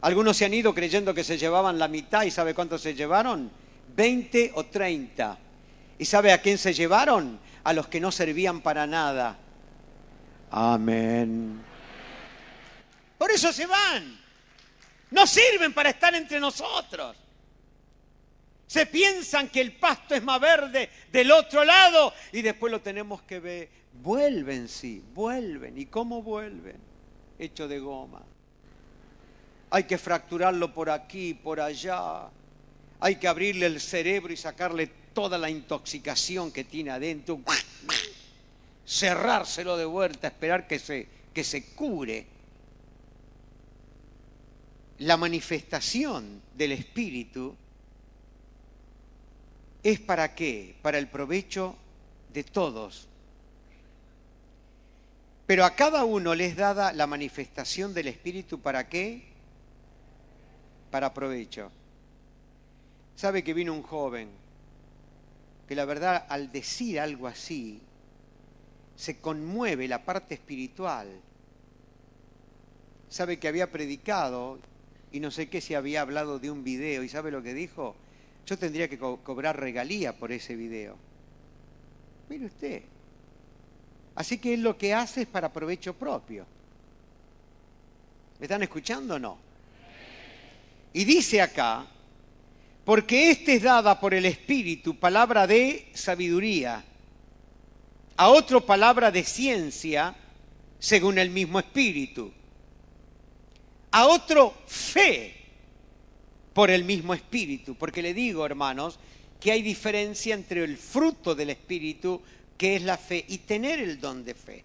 Algunos 0.00 0.36
se 0.36 0.44
han 0.44 0.54
ido 0.54 0.74
creyendo 0.74 1.14
que 1.14 1.24
se 1.24 1.38
llevaban 1.38 1.78
la 1.78 1.88
mitad 1.88 2.22
y 2.22 2.30
¿sabe 2.30 2.54
cuánto 2.54 2.78
se 2.78 2.94
llevaron? 2.94 3.50
20 3.94 4.52
o 4.54 4.66
30. 4.66 5.38
¿Y 5.98 6.04
sabe 6.04 6.32
a 6.32 6.40
quién 6.40 6.58
se 6.58 6.74
llevaron? 6.74 7.38
A 7.64 7.72
los 7.72 7.88
que 7.88 8.00
no 8.00 8.12
servían 8.12 8.60
para 8.60 8.86
nada. 8.86 9.36
Amén. 10.50 11.60
Por 13.18 13.30
eso 13.30 13.52
se 13.52 13.66
van. 13.66 14.18
No 15.10 15.26
sirven 15.26 15.72
para 15.72 15.90
estar 15.90 16.14
entre 16.14 16.38
nosotros. 16.38 17.16
Se 18.66 18.86
piensan 18.86 19.48
que 19.48 19.60
el 19.60 19.72
pasto 19.72 20.14
es 20.14 20.22
más 20.22 20.40
verde 20.40 20.90
del 21.12 21.30
otro 21.30 21.64
lado 21.64 22.12
y 22.32 22.42
después 22.42 22.72
lo 22.72 22.80
tenemos 22.80 23.22
que 23.22 23.38
ver. 23.38 23.68
Vuelven, 24.02 24.68
sí, 24.68 25.02
vuelven. 25.14 25.78
¿Y 25.78 25.86
cómo 25.86 26.22
vuelven? 26.22 26.76
Hecho 27.38 27.68
de 27.68 27.78
goma. 27.78 28.22
Hay 29.70 29.84
que 29.84 29.98
fracturarlo 29.98 30.74
por 30.74 30.90
aquí, 30.90 31.34
por 31.34 31.60
allá. 31.60 32.28
Hay 33.00 33.16
que 33.16 33.28
abrirle 33.28 33.66
el 33.66 33.80
cerebro 33.80 34.32
y 34.32 34.36
sacarle 34.36 34.90
toda 35.12 35.38
la 35.38 35.48
intoxicación 35.48 36.50
que 36.50 36.64
tiene 36.64 36.90
adentro, 36.90 37.40
cerrárselo 38.86 39.76
de 39.76 39.84
vuelta, 39.84 40.28
esperar 40.28 40.66
que 40.66 40.78
se, 40.78 41.08
que 41.32 41.44
se 41.44 41.72
cure. 41.74 42.26
La 44.98 45.16
manifestación 45.16 46.42
del 46.54 46.72
Espíritu 46.72 47.54
es 49.90 50.00
para 50.00 50.34
qué? 50.34 50.76
Para 50.82 50.98
el 50.98 51.08
provecho 51.08 51.76
de 52.32 52.44
todos. 52.44 53.08
Pero 55.46 55.64
a 55.64 55.74
cada 55.74 56.04
uno 56.04 56.34
les 56.34 56.56
dada 56.56 56.92
la 56.92 57.06
manifestación 57.06 57.94
del 57.94 58.08
Espíritu 58.08 58.60
para 58.60 58.88
qué? 58.88 59.24
Para 60.90 61.14
provecho. 61.14 61.70
¿Sabe 63.14 63.44
que 63.44 63.54
vino 63.54 63.72
un 63.72 63.82
joven 63.82 64.28
que 65.66 65.74
la 65.74 65.84
verdad 65.84 66.26
al 66.28 66.52
decir 66.52 67.00
algo 67.00 67.26
así, 67.26 67.80
se 68.94 69.18
conmueve 69.20 69.88
la 69.88 70.04
parte 70.04 70.34
espiritual. 70.34 71.08
Sabe 73.08 73.38
que 73.38 73.48
había 73.48 73.70
predicado 73.70 74.58
y 75.12 75.20
no 75.20 75.30
sé 75.30 75.48
qué 75.48 75.60
si 75.60 75.74
había 75.74 76.00
hablado 76.00 76.38
de 76.38 76.50
un 76.50 76.64
video 76.64 77.02
y 77.02 77.08
sabe 77.08 77.30
lo 77.30 77.42
que 77.42 77.54
dijo. 77.54 77.96
Yo 78.46 78.56
tendría 78.56 78.88
que 78.88 78.98
cobrar 78.98 79.58
regalía 79.58 80.16
por 80.16 80.30
ese 80.30 80.54
video. 80.54 80.96
Mire 82.28 82.46
usted. 82.46 82.82
Así 84.14 84.38
que 84.38 84.54
él 84.54 84.62
lo 84.62 84.78
que 84.78 84.94
hace 84.94 85.22
es 85.22 85.26
para 85.26 85.52
provecho 85.52 85.94
propio. 85.94 86.46
¿Me 88.38 88.44
están 88.46 88.62
escuchando 88.62 89.16
o 89.16 89.18
no? 89.18 89.38
Y 90.92 91.04
dice 91.04 91.42
acá 91.42 91.86
porque 92.84 93.30
éste 93.30 93.54
es 93.54 93.62
dada 93.62 93.98
por 93.98 94.14
el 94.14 94.24
Espíritu 94.26 94.96
palabra 94.96 95.46
de 95.48 95.90
sabiduría, 95.92 96.84
a 98.16 98.28
otro 98.28 98.64
palabra 98.64 99.10
de 99.10 99.24
ciencia, 99.24 100.14
según 100.78 101.18
el 101.18 101.30
mismo 101.30 101.58
Espíritu, 101.58 102.32
a 103.90 104.06
otro 104.06 104.54
fe 104.66 105.35
por 106.56 106.70
el 106.70 106.84
mismo 106.84 107.12
Espíritu, 107.12 107.74
porque 107.74 108.00
le 108.00 108.14
digo, 108.14 108.46
hermanos, 108.46 108.98
que 109.38 109.52
hay 109.52 109.60
diferencia 109.60 110.34
entre 110.34 110.64
el 110.64 110.78
fruto 110.78 111.34
del 111.34 111.50
Espíritu, 111.50 112.22
que 112.56 112.76
es 112.76 112.82
la 112.82 112.96
fe, 112.96 113.26
y 113.28 113.36
tener 113.36 113.78
el 113.78 114.00
don 114.00 114.24
de 114.24 114.32
fe. 114.32 114.64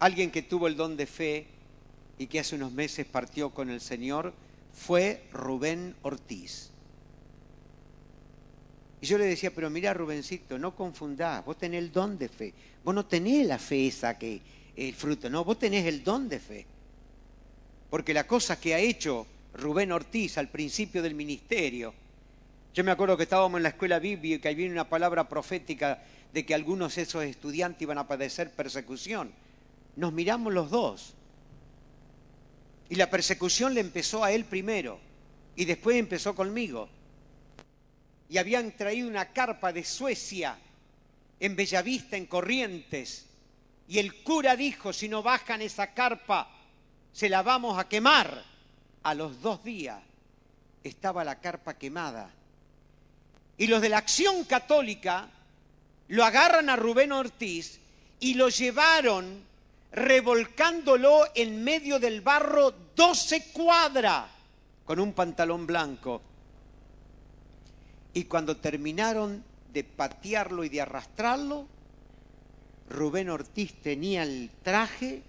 Alguien 0.00 0.32
que 0.32 0.42
tuvo 0.42 0.66
el 0.66 0.76
don 0.76 0.96
de 0.96 1.06
fe 1.06 1.46
y 2.18 2.26
que 2.26 2.40
hace 2.40 2.56
unos 2.56 2.72
meses 2.72 3.06
partió 3.06 3.50
con 3.50 3.70
el 3.70 3.80
Señor 3.80 4.34
fue 4.74 5.22
Rubén 5.32 5.94
Ortiz. 6.02 6.70
Y 9.00 9.06
yo 9.06 9.16
le 9.16 9.26
decía, 9.26 9.54
pero 9.54 9.70
mira 9.70 9.94
Rubencito, 9.94 10.58
no 10.58 10.74
confundás, 10.74 11.44
vos 11.44 11.56
tenés 11.56 11.84
el 11.84 11.92
don 11.92 12.18
de 12.18 12.28
fe. 12.28 12.52
Vos 12.82 12.96
no 12.96 13.06
tenés 13.06 13.46
la 13.46 13.60
fe 13.60 13.86
esa 13.86 14.18
que 14.18 14.40
el 14.74 14.92
fruto, 14.92 15.30
no, 15.30 15.44
vos 15.44 15.56
tenés 15.56 15.86
el 15.86 16.02
don 16.02 16.28
de 16.28 16.40
fe. 16.40 16.66
Porque 17.88 18.12
la 18.12 18.26
cosa 18.26 18.58
que 18.58 18.74
ha 18.74 18.80
hecho 18.80 19.28
Rubén 19.54 19.92
Ortiz 19.92 20.38
al 20.38 20.48
principio 20.48 21.02
del 21.02 21.14
ministerio, 21.14 21.94
yo 22.72 22.84
me 22.84 22.92
acuerdo 22.92 23.16
que 23.16 23.24
estábamos 23.24 23.58
en 23.58 23.64
la 23.64 23.70
escuela 23.70 23.98
bíblica 23.98 24.50
y 24.50 24.54
viene 24.54 24.72
una 24.72 24.88
palabra 24.88 25.28
profética 25.28 26.02
de 26.32 26.46
que 26.46 26.54
algunos 26.54 26.94
de 26.94 27.02
esos 27.02 27.24
estudiantes 27.24 27.82
iban 27.82 27.98
a 27.98 28.06
padecer 28.06 28.52
persecución. 28.52 29.32
Nos 29.96 30.12
miramos 30.12 30.52
los 30.52 30.70
dos. 30.70 31.14
Y 32.88 32.94
la 32.94 33.10
persecución 33.10 33.74
le 33.74 33.80
empezó 33.80 34.22
a 34.22 34.32
él 34.32 34.44
primero 34.44 35.00
y 35.56 35.64
después 35.64 35.96
empezó 35.96 36.34
conmigo 36.34 36.88
y 38.30 38.38
habían 38.38 38.70
traído 38.76 39.08
una 39.08 39.32
carpa 39.32 39.72
de 39.72 39.82
Suecia 39.82 40.56
en 41.40 41.56
Bellavista, 41.56 42.16
en 42.16 42.26
Corrientes. 42.26 43.26
Y 43.88 43.98
el 43.98 44.22
cura 44.22 44.54
dijo, 44.54 44.92
si 44.92 45.08
no 45.08 45.20
bajan 45.20 45.60
esa 45.62 45.92
carpa, 45.92 46.48
se 47.12 47.28
la 47.28 47.42
vamos 47.42 47.76
a 47.76 47.88
quemar. 47.88 48.44
A 49.02 49.14
los 49.14 49.40
dos 49.40 49.64
días 49.64 50.00
estaba 50.84 51.24
la 51.24 51.40
carpa 51.40 51.74
quemada 51.74 52.30
Y 53.58 53.66
los 53.66 53.80
de 53.80 53.88
la 53.88 53.98
Acción 53.98 54.44
Católica 54.44 55.28
lo 56.08 56.24
agarran 56.24 56.68
a 56.68 56.76
Rubén 56.76 57.12
Ortiz 57.12 57.78
y 58.18 58.34
lo 58.34 58.48
llevaron 58.48 59.42
revolcándolo 59.92 61.24
en 61.34 61.62
medio 61.62 61.98
del 61.98 62.20
barro 62.20 62.74
12 62.94 63.52
cuadras 63.52 64.26
con 64.84 64.98
un 64.98 65.12
pantalón 65.12 65.66
blanco. 65.66 66.20
Y 68.12 68.24
cuando 68.24 68.56
terminaron 68.56 69.44
de 69.72 69.84
patearlo 69.84 70.64
y 70.64 70.68
de 70.68 70.80
arrastrarlo, 70.80 71.66
Rubén 72.88 73.30
Ortiz 73.30 73.74
tenía 73.80 74.24
el 74.24 74.50
traje 74.62 75.22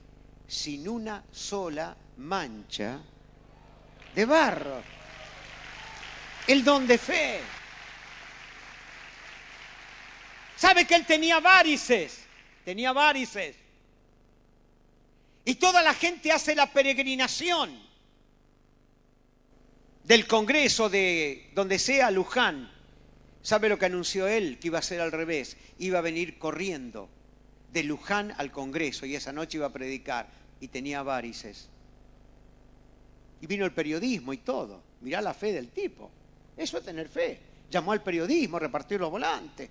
sin 0.47 0.89
una 0.89 1.23
sola 1.31 1.95
mancha 2.17 2.99
de 4.15 4.25
barro. 4.25 4.81
El 6.47 6.63
don 6.63 6.87
de 6.87 6.97
fe. 6.97 7.39
¿Sabe 10.55 10.85
que 10.85 10.95
él 10.95 11.05
tenía 11.05 11.39
varices? 11.39 12.25
Tenía 12.63 12.93
varices. 12.93 13.55
Y 15.43 15.55
toda 15.55 15.81
la 15.81 15.93
gente 15.93 16.31
hace 16.31 16.53
la 16.53 16.71
peregrinación 16.71 17.81
del 20.03 20.27
Congreso 20.27 20.89
de 20.89 21.49
donde 21.53 21.79
sea 21.79 22.11
Luján. 22.11 22.71
¿Sabe 23.41 23.69
lo 23.69 23.79
que 23.79 23.85
anunció 23.85 24.27
él? 24.27 24.59
Que 24.59 24.67
iba 24.67 24.79
a 24.79 24.83
ser 24.83 25.01
al 25.01 25.11
revés. 25.11 25.57
Iba 25.79 25.99
a 25.99 26.03
venir 26.03 26.37
corriendo 26.37 27.09
de 27.71 27.83
Luján 27.83 28.33
al 28.37 28.51
Congreso 28.51 29.05
y 29.05 29.15
esa 29.15 29.31
noche 29.31 29.57
iba 29.57 29.67
a 29.67 29.73
predicar 29.73 30.29
y 30.59 30.67
tenía 30.67 31.01
varices. 31.01 31.69
Y 33.41 33.47
vino 33.47 33.65
el 33.65 33.73
periodismo 33.73 34.33
y 34.33 34.37
todo. 34.37 34.81
Mirá 35.01 35.21
la 35.21 35.33
fe 35.33 35.51
del 35.51 35.69
tipo. 35.69 36.09
Eso 36.55 36.77
es 36.77 36.85
tener 36.85 37.09
fe. 37.09 37.39
Llamó 37.69 37.91
al 37.91 38.03
periodismo, 38.03 38.59
repartió 38.59 38.97
los 38.97 39.09
volantes. 39.09 39.69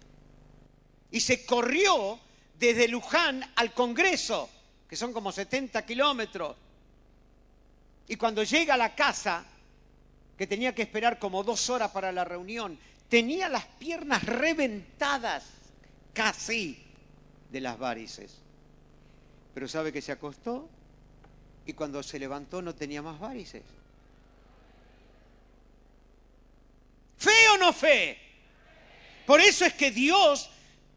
Y 1.11 1.21
se 1.21 1.45
corrió 1.47 2.19
desde 2.59 2.89
Luján 2.89 3.45
al 3.57 3.73
Congreso 3.73 4.49
que 4.91 4.97
son 4.97 5.13
como 5.13 5.31
70 5.31 5.87
kilómetros. 5.87 6.57
Y 8.09 8.17
cuando 8.17 8.43
llega 8.43 8.75
a 8.75 8.77
la 8.77 8.93
casa, 8.97 9.45
que 10.37 10.49
tenía 10.49 10.75
que 10.75 10.83
esperar 10.83 11.21
como 11.21 11.45
dos 11.45 11.71
horas 11.71 11.93
para 11.93 12.11
la 12.11 12.25
reunión, 12.25 12.77
tenía 13.09 13.49
las 13.49 13.67
piernas 13.67 14.25
reventadas 14.25 15.45
casi 16.13 16.83
de 17.53 17.61
las 17.61 17.79
varices. 17.79 18.39
Pero 19.55 19.69
sabe 19.69 19.93
que 19.93 20.03
se 20.03 20.11
acostó 20.11 20.69
y 21.71 21.75
cuando 21.75 22.03
se 22.03 22.19
levantó 22.19 22.61
no 22.61 22.75
tenía 22.75 23.01
más 23.01 23.19
varices. 23.19 23.63
¿Fe 27.17 27.49
o 27.55 27.59
no 27.59 27.73
fe? 27.73 28.19
Por 29.25 29.41
eso 29.41 29.65
es 29.65 29.75
que 29.75 29.93
Dios 29.93 30.51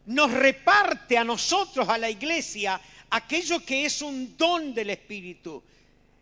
nos 0.07 0.31
reparte 0.31 1.17
a 1.17 1.23
nosotros, 1.23 1.88
a 1.88 1.97
la 1.99 2.09
iglesia, 2.09 2.81
aquello 3.12 3.63
que 3.63 3.86
es 3.86 4.01
un 4.01 4.36
don 4.36 4.73
del 4.73 4.89
Espíritu, 4.89 5.62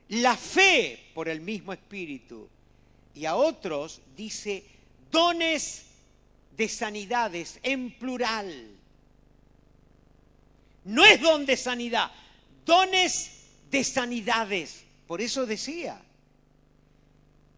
la 0.09 0.35
fe 0.35 1.11
por 1.13 1.29
el 1.29 1.39
mismo 1.39 1.71
Espíritu. 1.71 2.49
Y 3.15 3.25
a 3.25 3.35
otros 3.35 4.01
dice 4.17 4.65
dones 5.09 5.85
de 6.57 6.67
sanidades 6.67 7.59
en 7.63 7.91
plural. 7.91 8.67
No 10.83 11.05
es 11.05 11.21
don 11.21 11.45
de 11.45 11.55
sanidad, 11.55 12.11
dones 12.65 13.40
de 13.71 13.83
sanidades. 13.83 14.83
Por 15.07 15.21
eso 15.21 15.45
decía, 15.45 15.99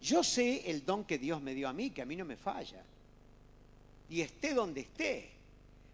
yo 0.01 0.23
sé 0.23 0.69
el 0.69 0.85
don 0.85 1.03
que 1.03 1.17
Dios 1.17 1.41
me 1.41 1.53
dio 1.53 1.67
a 1.67 1.73
mí, 1.73 1.89
que 1.89 2.01
a 2.01 2.05
mí 2.05 2.15
no 2.15 2.25
me 2.25 2.37
falla. 2.37 2.83
Y 4.09 4.21
esté 4.21 4.53
donde 4.53 4.81
esté. 4.81 5.31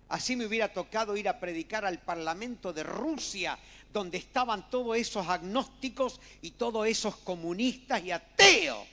Así 0.09 0.35
me 0.35 0.45
hubiera 0.45 0.73
tocado 0.73 1.15
ir 1.15 1.29
a 1.29 1.39
predicar 1.39 1.85
al 1.85 1.99
Parlamento 1.99 2.73
de 2.73 2.83
Rusia, 2.83 3.57
donde 3.93 4.17
estaban 4.17 4.69
todos 4.69 4.97
esos 4.97 5.27
agnósticos 5.27 6.19
y 6.41 6.51
todos 6.51 6.87
esos 6.87 7.15
comunistas 7.17 8.03
y 8.03 8.11
ateos. 8.11 8.87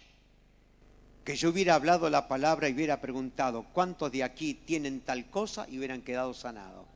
Que 1.25 1.35
yo 1.35 1.49
hubiera 1.49 1.75
hablado 1.75 2.09
la 2.09 2.29
palabra 2.29 2.69
y 2.69 2.75
hubiera 2.75 3.01
preguntado, 3.01 3.65
¿cuántos 3.73 4.13
de 4.13 4.23
aquí 4.23 4.55
tienen 4.55 5.01
tal 5.01 5.29
cosa? 5.31 5.67
y 5.69 5.79
hubieran 5.79 6.03
quedado 6.03 6.35
sanados. 6.35 6.87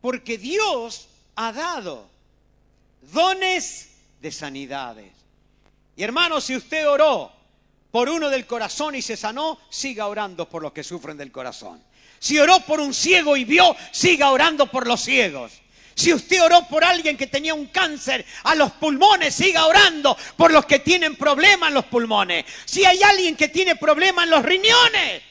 Porque 0.00 0.38
Dios 0.38 1.08
ha 1.34 1.52
dado 1.52 2.17
dones 3.00 3.90
de 4.20 4.32
sanidades. 4.32 5.12
Y 5.96 6.02
hermano, 6.02 6.40
si 6.40 6.56
usted 6.56 6.88
oró 6.88 7.32
por 7.90 8.08
uno 8.08 8.28
del 8.28 8.46
corazón 8.46 8.94
y 8.94 9.02
se 9.02 9.16
sanó, 9.16 9.58
siga 9.70 10.06
orando 10.06 10.48
por 10.48 10.62
los 10.62 10.72
que 10.72 10.84
sufren 10.84 11.16
del 11.16 11.32
corazón. 11.32 11.82
Si 12.18 12.38
oró 12.38 12.60
por 12.60 12.80
un 12.80 12.92
ciego 12.92 13.36
y 13.36 13.44
vio, 13.44 13.76
siga 13.92 14.30
orando 14.30 14.66
por 14.70 14.86
los 14.86 15.00
ciegos. 15.00 15.52
Si 15.94 16.12
usted 16.12 16.40
oró 16.42 16.64
por 16.68 16.84
alguien 16.84 17.16
que 17.16 17.26
tenía 17.26 17.54
un 17.54 17.66
cáncer 17.66 18.24
a 18.44 18.54
los 18.54 18.70
pulmones, 18.72 19.34
siga 19.34 19.66
orando 19.66 20.16
por 20.36 20.52
los 20.52 20.64
que 20.64 20.78
tienen 20.78 21.16
problemas 21.16 21.68
en 21.68 21.74
los 21.74 21.86
pulmones. 21.86 22.44
Si 22.64 22.84
hay 22.84 23.02
alguien 23.02 23.34
que 23.34 23.48
tiene 23.48 23.74
problemas 23.74 24.24
en 24.24 24.30
los 24.30 24.44
riñones. 24.44 25.22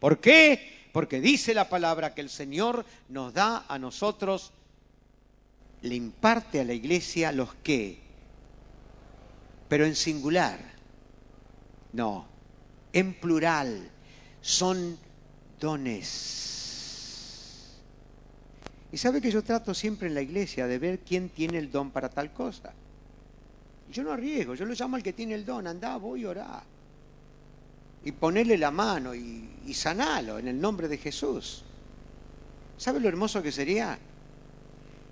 ¿Por 0.00 0.20
qué? 0.20 0.88
Porque 0.92 1.20
dice 1.20 1.54
la 1.54 1.68
palabra 1.68 2.12
que 2.12 2.22
el 2.22 2.30
Señor 2.30 2.84
nos 3.08 3.34
da 3.34 3.66
a 3.68 3.78
nosotros, 3.78 4.52
le 5.86 5.94
imparte 5.94 6.60
a 6.60 6.64
la 6.64 6.72
iglesia 6.72 7.32
los 7.32 7.54
que, 7.54 7.98
pero 9.68 9.86
en 9.86 9.96
singular, 9.96 10.60
no, 11.92 12.26
en 12.92 13.14
plural, 13.14 13.90
son 14.40 14.98
dones. 15.60 16.42
Y 18.92 18.98
sabe 18.98 19.20
que 19.20 19.30
yo 19.30 19.42
trato 19.42 19.74
siempre 19.74 20.08
en 20.08 20.14
la 20.14 20.22
iglesia 20.22 20.66
de 20.66 20.78
ver 20.78 21.00
quién 21.00 21.28
tiene 21.28 21.58
el 21.58 21.70
don 21.70 21.90
para 21.90 22.08
tal 22.08 22.32
cosa. 22.32 22.72
Yo 23.90 24.02
no 24.02 24.12
arriesgo, 24.12 24.54
yo 24.54 24.64
lo 24.64 24.74
llamo 24.74 24.96
al 24.96 25.02
que 25.02 25.12
tiene 25.12 25.34
el 25.34 25.44
don, 25.44 25.66
anda, 25.66 25.96
voy 25.96 26.24
a 26.24 26.30
orar. 26.30 26.62
Y 28.04 28.12
ponerle 28.12 28.56
la 28.56 28.70
mano 28.70 29.14
y, 29.14 29.50
y 29.66 29.74
sanalo 29.74 30.38
en 30.38 30.48
el 30.48 30.60
nombre 30.60 30.86
de 30.88 30.98
Jesús. 30.98 31.64
¿Sabe 32.78 33.00
lo 33.00 33.08
hermoso 33.08 33.42
que 33.42 33.50
sería? 33.50 33.98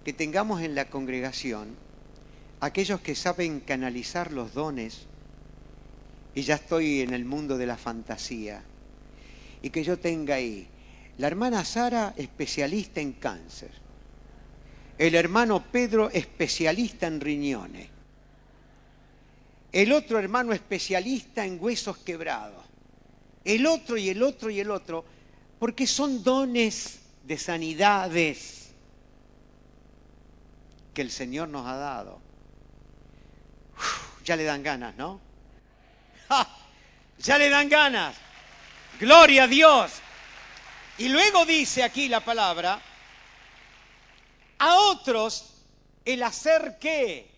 Que 0.04 0.12
tengamos 0.12 0.60
en 0.60 0.74
la 0.74 0.90
congregación 0.90 1.76
aquellos 2.60 3.00
que 3.00 3.14
saben 3.14 3.60
canalizar 3.60 4.32
los 4.32 4.54
dones, 4.54 5.06
y 6.34 6.42
ya 6.42 6.54
estoy 6.56 7.00
en 7.00 7.14
el 7.14 7.24
mundo 7.24 7.58
de 7.58 7.66
la 7.66 7.76
fantasía, 7.76 8.62
y 9.62 9.70
que 9.70 9.84
yo 9.84 9.98
tenga 9.98 10.36
ahí 10.36 10.66
la 11.18 11.26
hermana 11.26 11.64
Sara, 11.64 12.14
especialista 12.16 13.00
en 13.00 13.12
cáncer, 13.12 13.70
el 14.98 15.14
hermano 15.14 15.62
Pedro, 15.70 16.10
especialista 16.10 17.06
en 17.06 17.20
riñones, 17.20 17.88
el 19.72 19.92
otro 19.92 20.18
hermano 20.18 20.52
especialista 20.52 21.44
en 21.44 21.58
huesos 21.62 21.98
quebrados, 21.98 22.64
el 23.44 23.66
otro 23.66 23.96
y 23.96 24.08
el 24.08 24.22
otro 24.22 24.50
y 24.50 24.60
el 24.60 24.70
otro, 24.70 25.04
porque 25.58 25.86
son 25.86 26.22
dones 26.22 27.00
de 27.26 27.36
sanidades 27.38 28.63
que 30.94 31.02
el 31.02 31.10
Señor 31.10 31.48
nos 31.48 31.66
ha 31.66 31.76
dado. 31.76 32.20
ya 34.24 34.36
le 34.36 34.44
dan 34.44 34.62
ganas, 34.62 34.94
¿no? 34.96 35.20
Ya 37.18 37.38
le 37.38 37.48
dan 37.48 37.68
ganas. 37.68 38.16
Gloria 38.98 39.44
a 39.44 39.46
Dios. 39.46 39.92
Y 40.98 41.08
luego 41.08 41.44
dice 41.44 41.82
aquí 41.82 42.08
la 42.08 42.20
palabra, 42.20 42.80
a 44.58 44.74
otros 44.76 45.54
el 46.04 46.22
hacer 46.22 46.76
qué? 46.80 47.30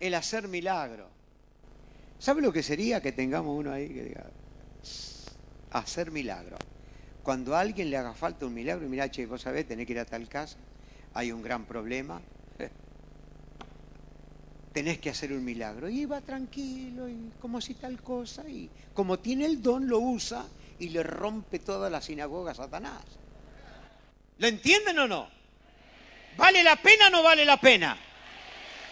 El 0.00 0.14
hacer 0.14 0.48
milagro. 0.48 1.08
¿Sabe 2.18 2.42
lo 2.42 2.52
que 2.52 2.62
sería 2.62 3.00
que 3.00 3.12
tengamos 3.12 3.56
uno 3.58 3.72
ahí 3.72 3.88
que 3.88 4.02
diga, 4.04 4.26
hacer 5.70 6.10
milagro? 6.10 6.56
Cuando 7.22 7.56
a 7.56 7.60
alguien 7.60 7.90
le 7.90 7.96
haga 7.96 8.14
falta 8.14 8.46
un 8.46 8.54
milagro, 8.54 8.86
y 8.86 8.88
mira, 8.88 9.10
che, 9.10 9.26
vos 9.26 9.42
sabés, 9.42 9.66
tenés 9.66 9.86
que 9.86 9.92
ir 9.92 9.98
a 9.98 10.04
tal 10.04 10.28
casa, 10.28 10.56
hay 11.16 11.32
un 11.32 11.42
gran 11.42 11.64
problema, 11.64 12.20
tenés 14.74 14.98
que 14.98 15.08
hacer 15.08 15.32
un 15.32 15.42
milagro. 15.42 15.88
Y 15.88 16.04
va 16.04 16.20
tranquilo, 16.20 17.08
y 17.08 17.32
como 17.40 17.62
si 17.62 17.72
tal 17.72 18.02
cosa, 18.02 18.46
y 18.46 18.68
como 18.92 19.18
tiene 19.18 19.46
el 19.46 19.62
don, 19.62 19.88
lo 19.88 19.98
usa 19.98 20.44
y 20.78 20.90
le 20.90 21.02
rompe 21.02 21.58
toda 21.58 21.88
la 21.88 22.02
sinagoga 22.02 22.52
a 22.52 22.54
Satanás. 22.54 23.02
¿Lo 24.36 24.46
entienden 24.46 24.98
o 24.98 25.08
no? 25.08 25.30
¿Vale 26.36 26.62
la 26.62 26.76
pena 26.76 27.06
o 27.06 27.10
no 27.10 27.22
vale 27.22 27.46
la 27.46 27.58
pena? 27.58 27.96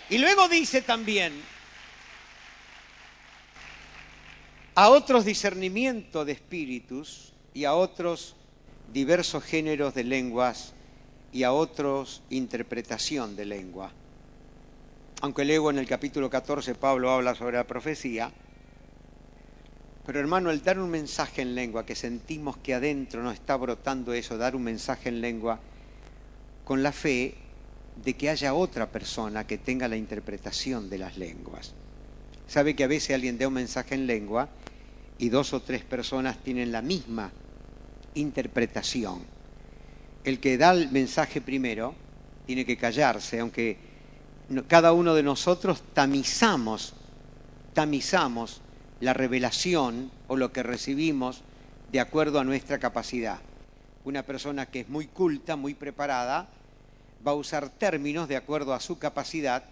Y 0.08 0.16
luego 0.16 0.48
dice 0.48 0.80
también, 0.80 1.34
a 4.74 4.88
otros 4.88 5.26
discernimiento 5.26 6.24
de 6.24 6.32
espíritus 6.32 7.34
y 7.52 7.66
a 7.66 7.74
otros 7.74 8.34
diversos 8.90 9.44
géneros 9.44 9.92
de 9.92 10.04
lenguas 10.04 10.73
y 11.34 11.42
a 11.42 11.52
otros 11.52 12.22
interpretación 12.30 13.36
de 13.36 13.44
lengua 13.44 13.92
aunque 15.24 15.46
luego 15.46 15.70
en 15.70 15.78
el 15.78 15.86
capítulo 15.86 16.28
14 16.28 16.74
Pablo 16.74 17.10
habla 17.10 17.34
sobre 17.34 17.56
la 17.56 17.66
profecía, 17.66 18.30
Pero 20.04 20.20
hermano, 20.20 20.50
el 20.50 20.62
dar 20.62 20.78
un 20.78 20.90
mensaje 20.90 21.40
en 21.40 21.54
lengua, 21.54 21.86
que 21.86 21.94
sentimos 21.94 22.58
que 22.58 22.74
adentro 22.74 23.22
nos 23.22 23.32
está 23.32 23.56
brotando 23.56 24.12
eso, 24.12 24.36
dar 24.36 24.54
un 24.54 24.64
mensaje 24.64 25.08
en 25.08 25.22
lengua, 25.22 25.58
con 26.66 26.82
la 26.82 26.92
fe 26.92 27.36
de 28.04 28.12
que 28.12 28.28
haya 28.28 28.52
otra 28.52 28.90
persona 28.92 29.46
que 29.46 29.56
tenga 29.56 29.88
la 29.88 29.96
interpretación 29.96 30.90
de 30.90 30.98
las 30.98 31.16
lenguas. 31.16 31.72
Sabe 32.46 32.76
que 32.76 32.84
a 32.84 32.88
veces 32.88 33.14
alguien 33.14 33.38
da 33.38 33.48
un 33.48 33.54
mensaje 33.54 33.94
en 33.94 34.06
lengua 34.06 34.50
y 35.16 35.30
dos 35.30 35.54
o 35.54 35.62
tres 35.62 35.84
personas 35.84 36.36
tienen 36.44 36.70
la 36.70 36.82
misma 36.82 37.32
interpretación. 38.12 39.33
El 40.24 40.40
que 40.40 40.56
da 40.56 40.72
el 40.72 40.90
mensaje 40.90 41.40
primero 41.40 41.94
tiene 42.46 42.64
que 42.64 42.78
callarse, 42.78 43.40
aunque 43.40 43.76
cada 44.68 44.92
uno 44.92 45.14
de 45.14 45.22
nosotros 45.22 45.82
tamizamos, 45.92 46.94
tamizamos 47.74 48.62
la 49.00 49.12
revelación 49.12 50.10
o 50.26 50.36
lo 50.36 50.52
que 50.52 50.62
recibimos 50.62 51.42
de 51.92 52.00
acuerdo 52.00 52.40
a 52.40 52.44
nuestra 52.44 52.78
capacidad. 52.78 53.38
Una 54.04 54.22
persona 54.22 54.66
que 54.66 54.80
es 54.80 54.88
muy 54.88 55.06
culta, 55.06 55.56
muy 55.56 55.74
preparada, 55.74 56.48
va 57.26 57.32
a 57.32 57.34
usar 57.34 57.68
términos 57.68 58.28
de 58.28 58.36
acuerdo 58.36 58.74
a 58.74 58.80
su 58.80 58.98
capacidad 58.98 59.64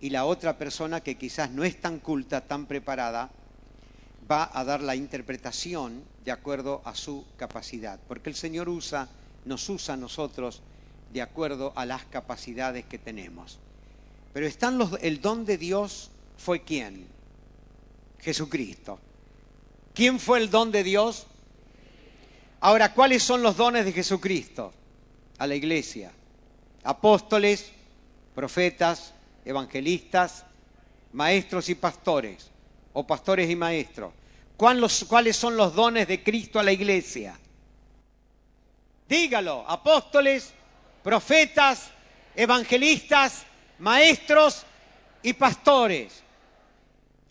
y 0.00 0.10
la 0.10 0.24
otra 0.24 0.58
persona 0.58 1.00
que 1.00 1.16
quizás 1.16 1.50
no 1.50 1.64
es 1.64 1.80
tan 1.80 1.98
culta, 1.98 2.40
tan 2.42 2.66
preparada, 2.66 3.30
va 4.30 4.50
a 4.52 4.64
dar 4.64 4.80
la 4.80 4.96
interpretación 4.96 6.02
de 6.24 6.32
acuerdo 6.32 6.82
a 6.84 6.94
su 6.94 7.24
capacidad. 7.36 8.00
Porque 8.08 8.30
el 8.30 8.36
Señor 8.36 8.68
usa, 8.68 9.08
nos 9.44 9.68
usa 9.68 9.94
a 9.94 9.96
nosotros 9.96 10.62
de 11.12 11.22
acuerdo 11.22 11.72
a 11.76 11.84
las 11.84 12.04
capacidades 12.04 12.84
que 12.84 12.98
tenemos. 12.98 13.58
Pero 14.32 14.46
están 14.46 14.78
los, 14.78 14.98
el 15.02 15.20
don 15.20 15.44
de 15.44 15.58
Dios 15.58 16.10
fue 16.38 16.62
quién? 16.62 17.06
Jesucristo. 18.20 18.98
¿Quién 19.94 20.18
fue 20.18 20.38
el 20.38 20.50
don 20.50 20.70
de 20.70 20.82
Dios? 20.82 21.26
Ahora, 22.60 22.94
¿cuáles 22.94 23.22
son 23.22 23.42
los 23.42 23.56
dones 23.56 23.84
de 23.84 23.92
Jesucristo? 23.92 24.72
A 25.38 25.46
la 25.46 25.54
iglesia. 25.54 26.12
Apóstoles, 26.84 27.72
profetas, 28.34 29.12
evangelistas, 29.44 30.44
maestros 31.12 31.68
y 31.68 31.74
pastores, 31.74 32.50
o 32.92 33.06
pastores 33.06 33.50
y 33.50 33.56
maestros. 33.56 34.12
¿Cuáles 34.56 35.36
son 35.36 35.56
los 35.56 35.74
dones 35.74 36.06
de 36.08 36.22
Cristo 36.22 36.58
a 36.58 36.62
la 36.62 36.72
iglesia? 36.72 37.38
Dígalo, 39.12 39.62
apóstoles, 39.68 40.54
profetas, 41.02 41.90
evangelistas, 42.34 43.44
maestros 43.78 44.64
y 45.22 45.34
pastores. 45.34 46.22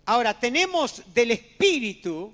Ahora, 0.06 0.40
tenemos 0.40 1.02
del 1.12 1.32
Espíritu 1.32 2.32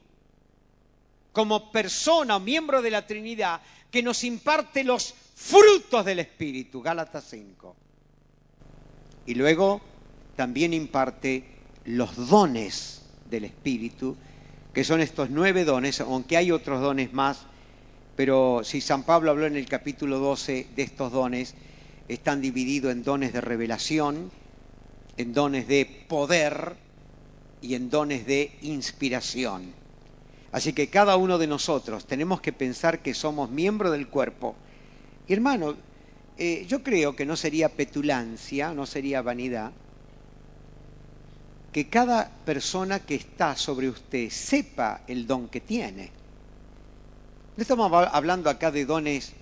como 1.32 1.72
persona, 1.72 2.40
miembro 2.40 2.82
de 2.82 2.92
la 2.92 3.08
Trinidad, 3.08 3.62
que 3.90 4.04
nos 4.04 4.26
imparte 4.26 4.84
los 4.84 5.14
frutos 5.34 6.04
del 6.04 6.20
Espíritu, 6.20 6.82
Gálatas 6.82 7.24
5 7.30 7.76
y 9.28 9.36
luego 9.36 9.80
también 10.36 10.74
imparte 10.74 11.46
los 11.86 12.28
dones 12.28 13.02
del 13.30 13.46
Espíritu, 13.46 14.18
que 14.74 14.84
son 14.84 15.00
estos 15.00 15.30
nueve 15.30 15.64
dones, 15.64 16.02
aunque 16.02 16.36
hay 16.36 16.52
otros 16.52 16.82
dones 16.82 17.14
más, 17.14 17.46
pero 18.18 18.62
si 18.64 18.82
San 18.82 19.04
Pablo 19.04 19.30
habló 19.30 19.46
en 19.46 19.56
el 19.56 19.68
capítulo 19.68 20.18
12 20.18 20.70
de 20.76 20.82
estos 20.82 21.12
dones, 21.12 21.54
están 22.08 22.42
divididos 22.42 22.92
en 22.92 23.04
dones 23.04 23.32
de 23.32 23.42
revelación, 23.42 24.32
en 25.18 25.34
dones 25.34 25.68
de 25.68 25.86
poder 25.86 26.76
y 27.62 27.76
en 27.76 27.92
dones 27.92 28.26
de 28.26 28.58
inspiración. 28.64 29.72
Así 30.52 30.74
que 30.74 30.90
cada 30.90 31.16
uno 31.16 31.38
de 31.38 31.46
nosotros 31.46 32.08
tenemos 32.08 32.42
que 32.42 32.52
pensar 32.54 33.04
que 33.04 33.14
somos 33.14 33.52
miembros 33.52 33.92
del 33.92 34.08
cuerpo. 34.08 34.56
Y 35.28 35.34
hermano, 35.34 35.76
eh, 36.40 36.66
yo 36.68 36.82
creo 36.82 37.16
que 37.16 37.26
no 37.26 37.36
sería 37.36 37.70
petulancia, 37.70 38.74
no 38.74 38.88
sería 38.88 39.22
vanidad, 39.22 39.72
que 41.72 41.88
cada 41.88 42.32
persona 42.46 43.00
que 43.00 43.14
está 43.14 43.56
sobre 43.56 43.90
usted 43.90 44.32
sepa 44.32 45.02
el 45.06 45.28
don 45.28 45.50
que 45.50 45.62
tiene. 45.62 46.18
No 47.58 47.62
estamos 47.62 47.92
hablando 47.92 48.50
acá 48.50 48.72
de 48.72 48.86
dones 48.86 49.34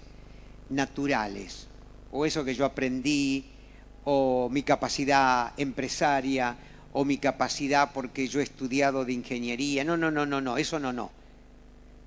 naturales, 0.70 1.68
o 2.12 2.26
eso 2.26 2.44
que 2.44 2.56
yo 2.56 2.66
aprendí, 2.66 3.46
o 4.06 4.50
mi 4.50 4.64
capacidad 4.64 5.54
empresaria, 5.58 6.56
o 6.94 7.06
mi 7.06 7.18
capacidad 7.18 7.92
porque 7.94 8.28
yo 8.28 8.40
he 8.40 8.44
estudiado 8.44 9.06
de 9.06 9.14
ingeniería. 9.14 9.84
No, 9.84 9.98
no, 9.98 10.10
no, 10.10 10.26
no, 10.26 10.42
no, 10.42 10.58
eso 10.58 10.80
no, 10.80 10.94
no. 10.94 11.12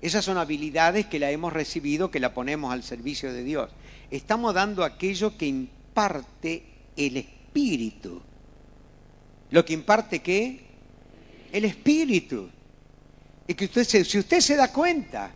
Esas 0.01 0.25
son 0.25 0.37
habilidades 0.37 1.05
que 1.05 1.19
la 1.19 1.29
hemos 1.29 1.53
recibido, 1.53 2.09
que 2.09 2.19
la 2.19 2.33
ponemos 2.33 2.73
al 2.73 2.83
servicio 2.83 3.31
de 3.31 3.43
Dios 3.43 3.69
estamos 4.11 4.53
dando 4.53 4.83
aquello 4.83 5.37
que 5.37 5.45
imparte 5.45 6.63
el 6.95 7.17
Espíritu. 7.17 8.21
¿Lo 9.51 9.65
que 9.65 9.73
imparte 9.73 10.19
qué? 10.19 10.59
El 11.51 11.65
Espíritu. 11.65 12.49
Y 13.47 13.53
que 13.53 13.65
usted 13.65 13.83
si 13.83 14.19
usted 14.19 14.39
se 14.41 14.55
da 14.55 14.71
cuenta 14.71 15.31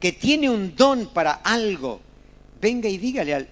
que 0.00 0.12
tiene 0.12 0.48
un 0.48 0.74
don 0.74 1.12
para 1.12 1.32
algo, 1.32 2.00
venga 2.60 2.88
y 2.88 2.96
dígale 2.96 3.46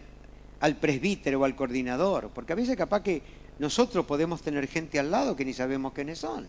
al, 0.61 0.77
presbítero 0.77 1.41
o 1.41 1.45
al 1.45 1.55
coordinador, 1.55 2.31
porque 2.31 2.55
a 2.55 2.57
veces 2.57 2.75
capaz 2.77 3.03
que 3.03 3.23
nosotros 3.59 4.07
podemos 4.07 4.41
tener 4.41 4.67
gente 4.67 4.99
al 4.99 5.11
lado 5.11 5.37
que 5.37 5.45
ni 5.45 5.53
sabemos 5.53 5.93
quiénes 5.93 6.19
son. 6.19 6.47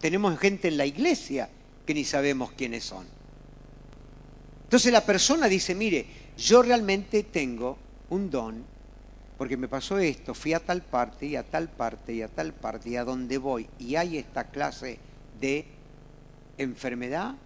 Tenemos 0.00 0.38
gente 0.38 0.68
en 0.68 0.76
la 0.76 0.84
iglesia 0.84 1.48
que 1.86 1.94
ni 1.94 2.04
sabemos 2.04 2.52
quiénes 2.52 2.84
son. 2.84 3.06
Entonces 4.64 4.92
la 4.92 5.04
persona 5.04 5.48
dice, 5.48 5.74
mire, 5.74 6.04
yo 6.36 6.62
realmente 6.62 7.22
tengo 7.22 7.78
un 8.10 8.30
don, 8.30 8.64
porque 9.38 9.56
me 9.56 9.68
pasó 9.68 9.98
esto, 9.98 10.34
fui 10.34 10.52
a 10.52 10.60
tal 10.60 10.82
parte 10.82 11.24
y 11.24 11.36
a 11.36 11.42
tal 11.42 11.70
parte 11.70 12.12
y 12.12 12.20
a 12.20 12.28
tal 12.28 12.52
parte 12.52 12.90
y 12.90 12.96
a 12.96 13.04
donde 13.04 13.38
voy 13.38 13.66
y 13.78 13.96
hay 13.96 14.18
esta 14.18 14.50
clase 14.50 14.98
de 15.40 15.64
enfermedad, 16.58 17.36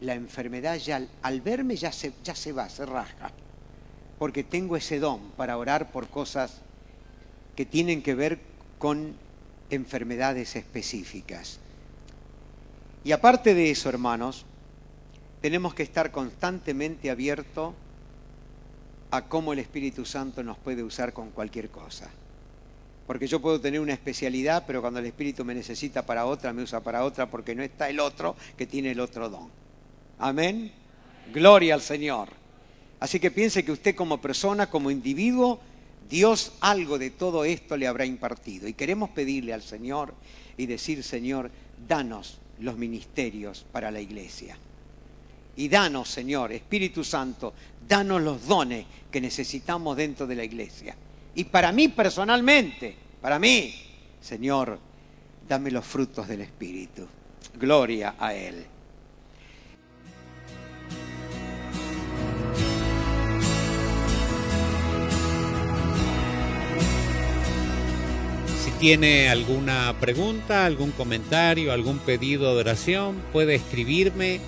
la 0.00 0.14
enfermedad 0.14 0.76
ya 0.76 1.06
al 1.22 1.40
verme 1.40 1.76
ya 1.76 1.92
se, 1.92 2.12
ya 2.22 2.34
se 2.34 2.52
va, 2.52 2.68
se 2.68 2.86
rasga, 2.86 3.30
porque 4.18 4.44
tengo 4.44 4.76
ese 4.76 4.98
don 4.98 5.30
para 5.36 5.56
orar 5.58 5.90
por 5.90 6.08
cosas 6.08 6.60
que 7.56 7.66
tienen 7.66 8.02
que 8.02 8.14
ver 8.14 8.38
con 8.78 9.14
enfermedades 9.70 10.56
específicas. 10.56 11.58
Y 13.04 13.12
aparte 13.12 13.54
de 13.54 13.70
eso, 13.70 13.88
hermanos, 13.88 14.44
tenemos 15.40 15.74
que 15.74 15.82
estar 15.82 16.10
constantemente 16.10 17.10
abiertos 17.10 17.74
a 19.10 19.24
cómo 19.24 19.52
el 19.52 19.58
Espíritu 19.58 20.04
Santo 20.04 20.42
nos 20.42 20.58
puede 20.58 20.82
usar 20.82 21.12
con 21.12 21.30
cualquier 21.30 21.70
cosa. 21.70 22.10
Porque 23.06 23.26
yo 23.26 23.40
puedo 23.40 23.60
tener 23.60 23.80
una 23.80 23.94
especialidad, 23.94 24.64
pero 24.66 24.82
cuando 24.82 25.00
el 25.00 25.06
Espíritu 25.06 25.44
me 25.44 25.54
necesita 25.54 26.04
para 26.04 26.26
otra, 26.26 26.52
me 26.52 26.62
usa 26.62 26.80
para 26.80 27.04
otra, 27.04 27.30
porque 27.30 27.54
no 27.54 27.62
está 27.62 27.88
el 27.88 28.00
otro 28.00 28.36
que 28.56 28.66
tiene 28.66 28.90
el 28.90 29.00
otro 29.00 29.30
don. 29.30 29.48
Amén. 30.18 30.72
Gloria 31.32 31.74
al 31.74 31.82
Señor. 31.82 32.28
Así 33.00 33.20
que 33.20 33.30
piense 33.30 33.64
que 33.64 33.72
usted 33.72 33.94
como 33.94 34.20
persona, 34.20 34.68
como 34.68 34.90
individuo, 34.90 35.60
Dios 36.08 36.52
algo 36.60 36.98
de 36.98 37.10
todo 37.10 37.44
esto 37.44 37.76
le 37.76 37.86
habrá 37.86 38.04
impartido. 38.04 38.66
Y 38.66 38.74
queremos 38.74 39.10
pedirle 39.10 39.52
al 39.52 39.62
Señor 39.62 40.14
y 40.56 40.66
decir, 40.66 41.02
Señor, 41.04 41.50
danos 41.86 42.38
los 42.60 42.76
ministerios 42.76 43.64
para 43.70 43.90
la 43.90 44.00
iglesia. 44.00 44.56
Y 45.56 45.68
danos, 45.68 46.08
Señor, 46.08 46.52
Espíritu 46.52 47.04
Santo, 47.04 47.52
danos 47.86 48.22
los 48.22 48.46
dones 48.46 48.86
que 49.10 49.20
necesitamos 49.20 49.96
dentro 49.96 50.26
de 50.26 50.36
la 50.36 50.44
iglesia. 50.44 50.96
Y 51.34 51.44
para 51.44 51.72
mí 51.72 51.88
personalmente, 51.88 52.96
para 53.20 53.38
mí, 53.38 53.74
Señor, 54.20 54.78
dame 55.48 55.70
los 55.70 55.84
frutos 55.84 56.26
del 56.26 56.40
Espíritu. 56.40 57.06
Gloria 57.58 58.16
a 58.18 58.34
Él. 58.34 58.77
Tiene 68.78 69.28
alguna 69.28 69.94
pregunta, 70.00 70.64
algún 70.64 70.92
comentario, 70.92 71.72
algún 71.72 71.98
pedido 71.98 72.54
de 72.54 72.60
oración, 72.60 73.20
puede 73.32 73.56
escribirme 73.56 74.40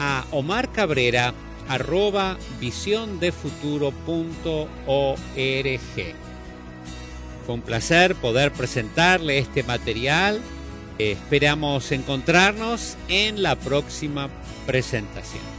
a 0.00 0.24
Omar 0.32 0.72
Cabrera 0.72 1.32
arroba 1.68 2.36
visiondefuturo.org. 2.60 4.66
Fue 7.46 7.54
un 7.54 7.62
placer 7.62 8.16
poder 8.16 8.52
presentarle 8.52 9.38
este 9.38 9.62
material. 9.62 10.40
Esperamos 10.98 11.92
encontrarnos 11.92 12.96
en 13.08 13.42
la 13.42 13.56
próxima 13.56 14.28
presentación. 14.66 15.51